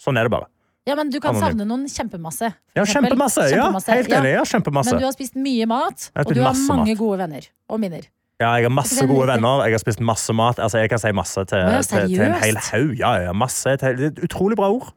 [0.00, 0.48] Sånn er det bare.
[0.86, 1.48] Ja, men du kan Anonym.
[1.48, 2.54] savne noen kjempemasse.
[2.76, 3.50] Ja, kjempemasse.
[3.50, 4.32] Ja, helt enig.
[4.32, 4.92] Ja, kjempemasse.
[4.94, 6.98] Men du har spist mye mat, og du har mange mat.
[6.98, 8.06] gode venner og minner.
[8.40, 9.64] Ja, jeg har masse gode venner.
[9.66, 10.58] Jeg har spist masse mat.
[10.58, 12.98] Altså, jeg kan si masse til, til, til en hel haug.
[12.98, 13.76] Ja, ja, masse.
[13.80, 14.92] til, utrolig bra ord.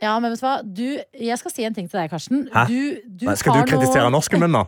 [0.00, 0.54] Ja, men vet du hva?
[0.64, 0.86] Du,
[1.20, 2.46] jeg skal si en ting til deg, Karsten.
[2.54, 2.62] Hæ?
[2.70, 2.80] Du,
[3.20, 4.62] du Nei, skal du kritisere noe- norsken min, da?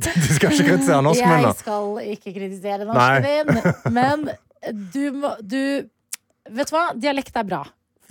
[0.00, 1.52] Du skal ikke kritisere norsken min, da?
[1.54, 3.46] Jeg skal ikke kritisere norsken din,
[3.94, 4.26] men
[4.94, 5.60] du må du,
[6.50, 6.88] Vet du hva?
[6.98, 7.60] Dialekt er bra.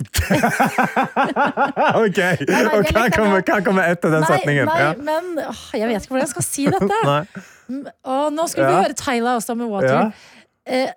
[2.00, 2.18] OK.
[2.20, 4.70] Og hva er kommer, hva kommer etter den Nei, setningen?
[4.70, 4.92] nei, Ja.
[4.96, 7.42] men åh, jeg vet ikke hvordan jeg skal si dette.
[8.08, 8.82] Og nå skulle vi Ja.
[8.86, 9.92] høre Tyla også med Water.
[9.92, 10.10] Ja.
[10.66, 10.88] Eh,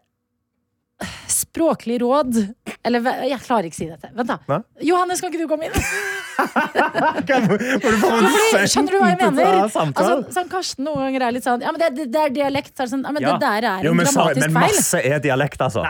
[1.32, 2.38] språklig råd
[2.86, 2.99] Eller
[3.30, 4.10] jeg klarer ikke å si dette.
[4.16, 4.38] Vent, da.
[4.49, 4.60] Nei?
[4.89, 5.74] Johannes, kan ikke du komme inn?
[7.34, 9.60] Fordi, skjønner du hva jeg mener?
[9.64, 10.24] av samtalen?
[10.24, 12.74] Altså, sånn Karsten noen ganger er litt sånn Ja, men det, det, det er dialekt.
[12.76, 13.36] Så er det sånn, ja, men Ja.
[13.38, 14.78] det der er Jo, en dramatisk sorry, men feil.
[14.78, 15.86] masse er dialekt, altså.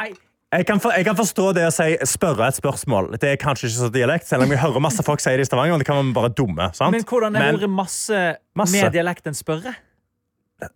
[0.54, 3.08] Jeg kan, for, jeg kan forstå det å si, spørre et spørsmål.
[3.18, 5.50] Det er kanskje ikke så dialekt, selv om jeg hører masse folk si det i
[5.50, 5.82] Stavanger.
[5.82, 6.94] Det kan være bare dumme, sant?
[6.94, 8.20] Men hvordan er Men- ordet masse,
[8.54, 8.76] Masse.
[8.78, 9.74] med dialekt enn spørre?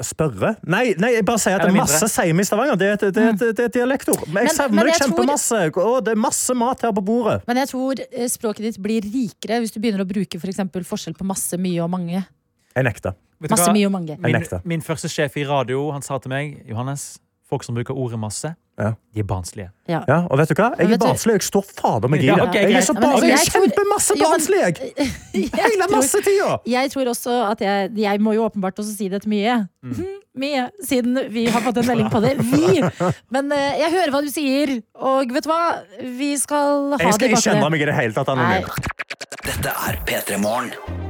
[0.03, 0.55] Spørre?
[0.65, 2.77] Nei, nei, jeg bare sier at det er masse sier i Stavanger.
[2.79, 4.23] Det er et, det er det er dialektord.
[4.27, 7.03] Men jeg Men- savner men det jeg tror- Å, det er masse mat her på
[7.05, 7.41] bordet.
[7.47, 10.83] Men jeg tror eh, språket ditt blir rikere hvis du begynner å bruke for eksempel
[10.83, 12.25] forskjell på masse, mye og mange.
[12.75, 13.13] Jeg nekter.
[13.49, 14.17] Masse, mye og mange.
[14.17, 17.19] Jeg Min, min første sjef i radio han sa til meg Johannes,
[17.49, 18.91] folk som bruker ordet masse, Ja.
[19.15, 19.69] de er barnslige.
[19.89, 20.01] Ja.
[20.07, 20.67] Ja, og vet du hva?
[20.77, 21.33] Jeg er barnslig.
[21.39, 22.53] Jeg står fader meg i Ja, det.
[22.61, 23.29] jeg er så barnslig.
[23.31, 24.75] Jeg er kjempemasse barnslig, jeg.
[25.55, 25.95] Hele massetida!
[25.95, 26.57] masse tida.
[26.67, 29.63] Jeg tror også at jeg, jeg må jo åpenbart også si dette mye.
[29.83, 30.05] Mm.
[30.37, 32.35] Mye, siden vi har fått en melding på det.
[32.37, 32.83] Vi!
[33.33, 35.63] Men eh, jeg hører hva du sier, og vet du hva?
[36.19, 37.07] Vi skal ha det bak.
[37.07, 38.29] Jeg skal ikke kjenne meg i det hele tatt.
[38.29, 38.69] Anonym.
[39.47, 41.06] Dette er P3 Morgen.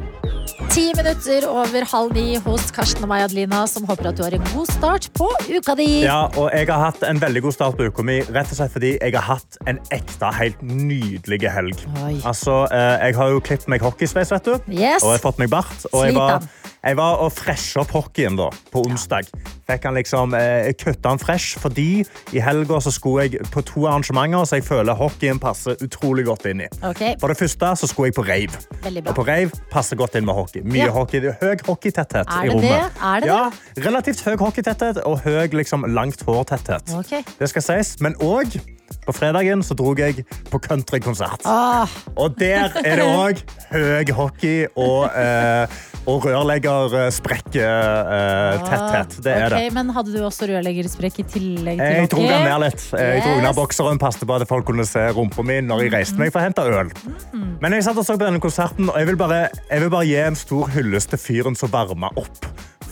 [0.68, 4.36] Ti minutter over halv ni hos Karsten og meg, Adelina, som håper at du har
[4.36, 5.88] en god start på uka di.
[6.03, 8.76] Ja, og jeg har hatt en veldig god start på uka mi, rett og slett
[8.76, 11.84] fordi jeg har hatt en ekte, helt nydelig helg.
[12.03, 12.18] Oi.
[12.28, 14.55] Altså, eh, jeg har jo klippet meg hockeysveis, vet du.
[14.68, 15.05] Yes.
[15.05, 15.88] Og jeg har fått meg bart.
[15.93, 16.49] Og jeg Slit var.
[16.86, 19.28] Jeg var og fresha opp hockeyen da, på onsdag.
[19.67, 23.88] Fikk han liksom eh, kutta han fresh, fordi i helga så skulle jeg på to
[23.89, 26.69] arrangementer, så jeg føler hockeyen passer utrolig godt inn i.
[26.88, 27.15] Okay.
[27.19, 28.61] For det første så skulle jeg på rave.
[29.03, 30.63] Og på rave passer godt inn med hockey.
[30.63, 30.91] Mye Ja.
[30.95, 31.19] hockey.
[31.19, 32.69] Det er høy hockeytetthet i rommet.
[32.69, 33.03] det?
[33.03, 33.41] Er det ja,
[33.89, 36.93] relativt høy hockeytetthet og høy liksom, langt hårtetthet.
[36.95, 37.23] Okay.
[37.39, 37.97] Det skal sies.
[37.99, 38.55] Men òg
[39.07, 41.45] på fredagen så dro jeg på countrykonsert.
[41.47, 45.67] Ah, Og der er det òg høy hockey og, eh,
[46.07, 48.61] og rørleggersprekke eh.
[49.17, 49.73] Det er okay, det.
[49.75, 52.33] Men hadde du også rørleggersprekk i tillegg til Jeg dro hockey?
[52.33, 52.85] den ned litt.
[52.93, 56.21] Jeg dro ned bokseren, passet på at folk kunne se rumpa mi når jeg reiste
[56.21, 56.91] meg for å hente øl.
[57.61, 60.07] Men jeg satt og så på denne konserten, og jeg vil bare, jeg vil bare
[60.09, 62.45] gi en stor hyllest til fyren som varma opp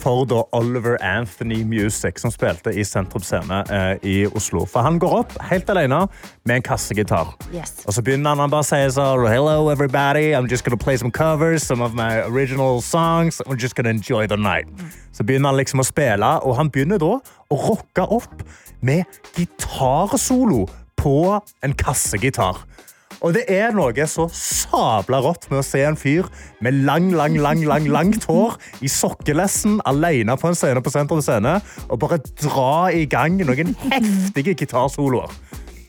[0.06, 4.62] for da Oliver Anthony Music, som spilte i Sentrum Scene eh, i Oslo.
[4.70, 6.04] For han går opp helt alene
[6.46, 7.32] med en kassegitar.
[7.50, 7.80] Yes.
[7.88, 10.96] Og så begynner han han bare å si sånn Hello everybody, I'm just gonna play
[10.96, 14.70] some covers Some of my original songs I'm just gonna enjoy the night
[15.12, 17.16] Så begynner han liksom å spille Og han begynner da
[17.50, 18.44] å rocke opp
[18.86, 19.04] Med
[19.34, 20.66] gitarsolo
[21.00, 22.62] På en kassegitar
[23.24, 26.28] og det er noe så sabla rått med å se en fyr
[26.64, 31.22] med lang, lang, lang, lang, langt hår i sokkelessen alene på en scene på Sentrum
[31.24, 31.58] Scene
[31.88, 35.32] og bare dra i gang noen heftige gitarsoloer.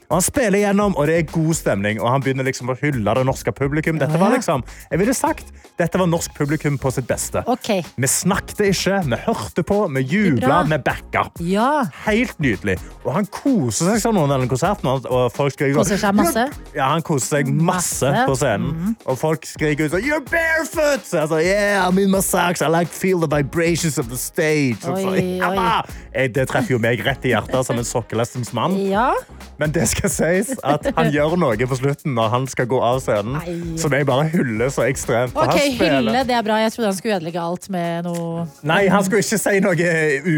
[0.08, 1.98] Og han spiller gjennom, og det er god stemning.
[2.00, 3.98] Og han begynner liksom å hylle det norske publikum.
[4.00, 7.42] Dette var liksom, jeg ville sagt, dette var norsk publikum på sitt beste.
[7.52, 7.82] Okay.
[8.00, 11.26] Vi snakket ikke, vi hørte på, vi jubla, vi backa.
[11.44, 11.84] Ja.
[12.06, 12.78] Helt nydelig.
[13.04, 14.88] Og han koser seg sånn under den konserten.
[14.88, 16.48] og- folk skriker Koser seg masse?
[16.74, 18.26] Ja, han koser seg masse, Masse.
[18.30, 18.96] på scenen.
[19.06, 21.04] Og folk skriker ut sånn You're barefoot!
[21.04, 22.62] Så jeg sa, yeah, I'm in my socks.
[22.62, 24.78] I like feel the vibrations of the stage.
[24.88, 25.84] Og så, Oi, oi.
[26.14, 28.78] jeg, det treffer jo meg rett i hjertet som en sokkelestens mann.
[28.88, 29.12] Ja.
[29.60, 33.00] Men det skal sies at han gjør noe på slutten når han skal gå av
[33.04, 33.78] scenen, Nei.
[33.82, 35.36] som jeg bare hyller så ekstremt.
[35.38, 36.60] Ok, hylle, det er bra.
[36.62, 39.92] Jeg trodde han skulle ødelegge alt med noe Nei, han skulle ikke si noe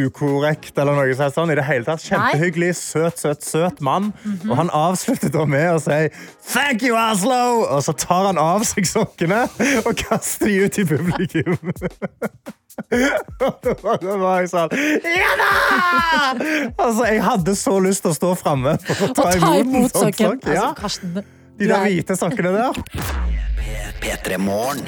[0.06, 0.74] ukorrekt.
[0.78, 1.36] eller noe sånt.
[1.36, 2.04] sånn i det hele tatt.
[2.06, 4.12] Kjempehyggelig, søt, søt, søt mann.
[4.50, 6.00] Og han avslutter da med å si
[6.50, 7.66] Thank you, Oslo!
[7.70, 9.44] Og så tar han av seg sokkene
[9.86, 11.58] og kaster de ut i publikum.
[12.80, 14.70] Og da var- jeg sånn
[15.04, 15.50] Ja da!
[16.78, 20.14] Altså, jeg hadde så lyst til å stå framme Å ta ta imot imot sånn
[20.14, 20.40] sokken.
[20.54, 20.70] Ja.
[20.78, 21.24] Altså,
[21.60, 22.74] De der hvite sokkene der.
[24.00, 24.86] P3 Morgen.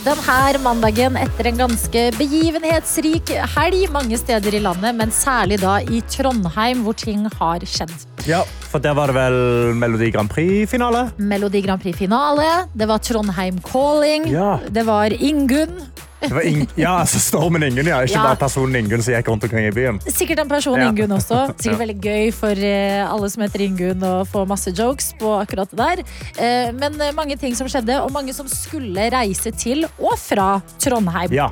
[0.00, 6.00] Denne mandagen etter en ganske begivenhetsrik helg mange steder i landet, men særlig da i
[6.08, 7.92] Trondheim, hvor ting har skjedd.
[8.24, 8.40] Ja,
[8.70, 9.36] for der var det vel
[9.76, 11.10] Melodi Grand Prix-finale.
[11.20, 14.58] Melodi Grand Prix-finale, det var Trondheim Calling, Ja.
[14.70, 15.76] det var Ingunn.
[16.20, 18.00] Det var Ing ja, altså Stormen Ingunn, ja.
[18.04, 18.22] Ikke Ja.
[18.28, 20.00] bare personen Ingunn som gikk rundt omkring i byen.
[20.06, 20.88] Sikkert en person Ja.
[20.90, 21.42] Ingunn også.
[21.60, 25.70] Sikkert veldig gøy for eh, alle som heter Ingunn å få masse jokes på akkurat
[25.72, 26.04] det der.
[26.36, 30.60] Eh, Men eh, mange ting som skjedde, og mange som skulle reise til og fra
[30.78, 31.32] Trondheim.
[31.32, 31.48] Ja.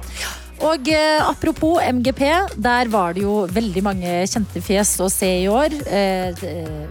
[0.59, 2.21] Og eh, apropos MGP,
[2.59, 5.71] der var det jo veldig mange kjente fjes å se i år.
[5.87, 6.35] Eh,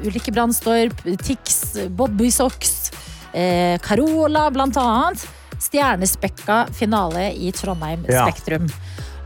[0.08, 2.92] Ulrikke Brandstorp, Tix, Bobbysocks,
[3.36, 5.28] eh, Carola blant annet.
[5.68, 8.26] Stjernespekka finale i Trondheim Ja.
[8.28, 8.68] Spektrum.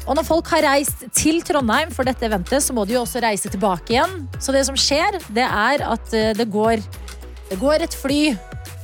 [0.09, 3.21] Og når folk har reist til Trondheim for dette eventet, så må de jo også
[3.21, 4.27] reise tilbake igjen.
[4.41, 6.81] Så det som skjer, det er at eh, det går,
[7.51, 8.21] det går et fly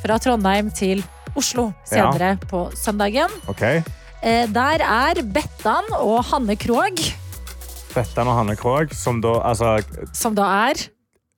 [0.03, 1.01] fra Trondheim til
[1.37, 2.11] Oslo Ja.
[2.11, 3.33] senere på søndagen.
[3.49, 3.61] Ok.
[4.23, 7.01] Eh, Der er Bettan og Hanne Krogh,
[7.93, 9.79] Bettan og Hanne Krogh, som da Altså,
[10.13, 10.73] som da er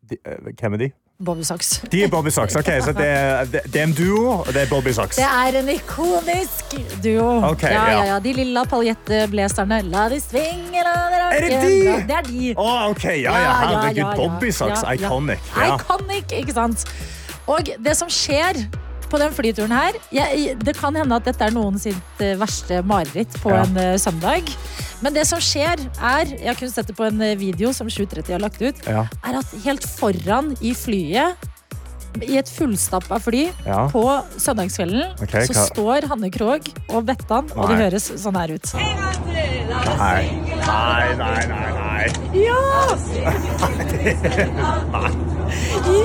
[0.09, 0.91] de, eh, hvem er de?
[1.25, 1.81] Bobby Socks.
[1.91, 2.55] De er Bobby Socks.
[2.55, 5.17] ok, så det, er- det, er en duo, og det er Bobby Socks.
[5.19, 7.43] Det er en ikonisk duo.
[7.51, 7.97] Okay, ja, ja.
[7.97, 8.19] ja, ja.
[8.23, 9.81] De lilla paljettblazerne.
[9.91, 11.73] La de svinge, la de Er det de?!
[11.75, 11.97] de?
[12.07, 12.53] Det er de.
[12.55, 13.97] Å, ok, ja, ja, Ja, ja, herregud.
[13.97, 14.15] ja, ja.
[14.15, 15.07] Bobby Socks, Ja, ja.
[15.09, 15.39] iconic.
[15.57, 15.75] Ja.
[15.75, 16.85] Iconic, ikke sant?
[17.51, 18.63] Og det som skjer
[19.09, 22.81] på den flyturen her jeg, Det kan hende at dette er noen sitt eh, verste
[22.85, 23.63] mareritt på Ja.
[23.65, 24.49] en uh, søndag.
[25.01, 27.87] Men det som skjer, er Jeg har kun sett det på en eh, video som
[27.89, 28.75] 730 har lagt ut.
[28.87, 29.05] Ja.
[29.25, 31.35] Er at helt foran i flyet,
[32.25, 33.83] i et fullstappa fly Ja.
[33.93, 34.01] på
[34.41, 38.73] søndagskvelden, okay, så hva- står Hanne Krogh og Bettan, og det høres sånn her ut.
[38.73, 40.23] Nei.
[40.65, 42.05] Nei, nei, nei, nei.
[42.33, 42.59] Ja!
[44.95, 45.11] Nei.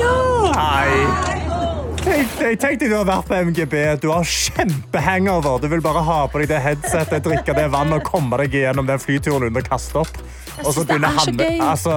[0.01, 0.17] Ja!
[0.55, 1.54] Nei.
[2.05, 3.75] Tenk deg, tenk deg du har vært på MGB.
[4.03, 5.57] Du har kjempehangover.
[5.63, 8.89] Du vil bare ha på deg det headsetet, drikke det vannet og komme deg gjennom
[8.89, 10.19] den flyturen under å kaste opp.
[10.55, 11.63] Jeg det er så begynner gøy.
[11.65, 11.95] Altså,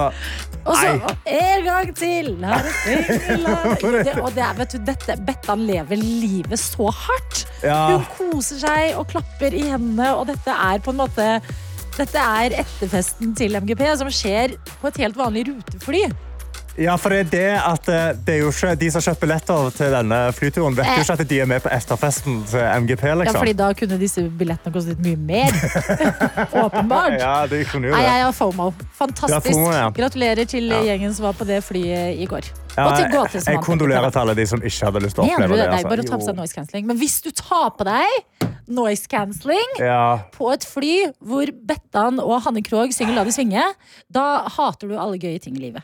[0.64, 0.94] Og så
[1.28, 2.30] en gang til!
[2.40, 7.44] Det og det er, vet du, dette, Bettan lever livet så hardt.
[7.62, 11.28] Hun koser seg og klapper i hendene, og dette er på en måte
[11.98, 16.04] dette er etterfesten til MGP, som skjer på et helt vanlig rutefly.
[16.78, 19.22] Ja, for det er det at eh, det er jo ikke de som har kjøpt
[19.24, 23.02] billetter til denne flyturen, vet jo ikke at de er med på efterfesten til MGP,
[23.18, 23.34] liksom.
[23.34, 25.58] Ja, fordi da kunne disse billettene kostet mye mer.
[26.64, 27.16] Åpenbart.
[27.18, 28.12] Ja, det kunne jo Nei, det.
[28.14, 28.68] jeg har FOMO.
[29.00, 29.50] Fantastisk.
[29.56, 29.88] FOMO, ja.
[29.96, 30.80] Gratulerer til Ja.
[30.92, 32.46] gjengen som var på det flyet i går.
[32.78, 35.56] Ja, til jeg, jeg kondolerer til alle de som ikke hadde lyst til å oppleve
[35.58, 35.66] det?
[35.66, 35.90] Nei, altså.
[35.90, 36.86] bare å ta på seg noise cancelling.
[36.86, 40.20] Men hvis du tar på deg noise cancelling Ja.
[40.30, 43.64] på et fly hvor Bettan og Hanne Krogh synger La det svinge,
[44.12, 45.82] da hater du alle gøye ting i livet.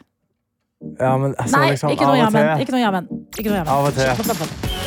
[0.98, 2.60] Ja, men altså, Nei, liksom, ikke noe ja, men.
[2.62, 3.10] Ikke noe jammen.
[3.38, 3.74] Ikke noe jammen.
[3.74, 4.04] Av og til.
[4.04, 4.82] Slapp av, slapp av.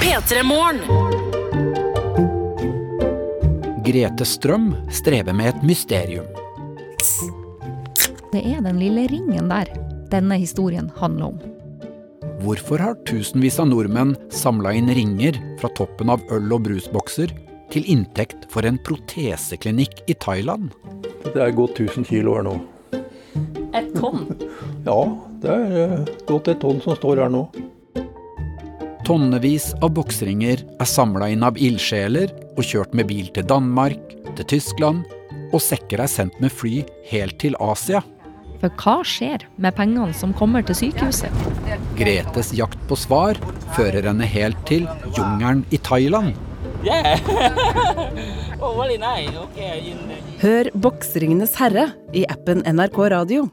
[0.00, 0.80] P3 Morgen.
[3.84, 6.26] Grete Strøm strever med et mysterium.
[8.32, 9.70] Det er den lille ringen der
[10.10, 11.59] denne historien handler om.
[12.40, 17.34] Hvorfor har tusenvis av nordmenn samla inn ringer fra toppen av øl- og brusbokser
[17.72, 20.70] til inntekt for en proteseklinikk i Thailand?
[21.26, 22.54] Det er gått 1000 kilo her nå.
[23.76, 24.24] Et tonn?
[24.86, 25.02] Ja,
[25.42, 27.44] det er eh, godt et tonn som står her nå.
[29.04, 34.00] Tonnevis av boksringer er samla inn av ildsjeler og kjørt med bil til Danmark,
[34.38, 35.04] til Tyskland,
[35.50, 36.80] og sekker er sendt med fly
[37.10, 38.00] helt til Asia.
[38.60, 41.32] For hva skjer med pengene som kommer til sykehuset?
[41.96, 43.40] Gretes jakt på svar
[43.76, 44.84] fører henne helt til
[45.16, 46.34] jungelen i Thailand.
[46.84, 47.20] Yeah.
[48.62, 49.36] oh, really nice.
[49.36, 49.92] Okay.
[50.40, 53.48] Hør Boksringenes herre i appen NRK Radio.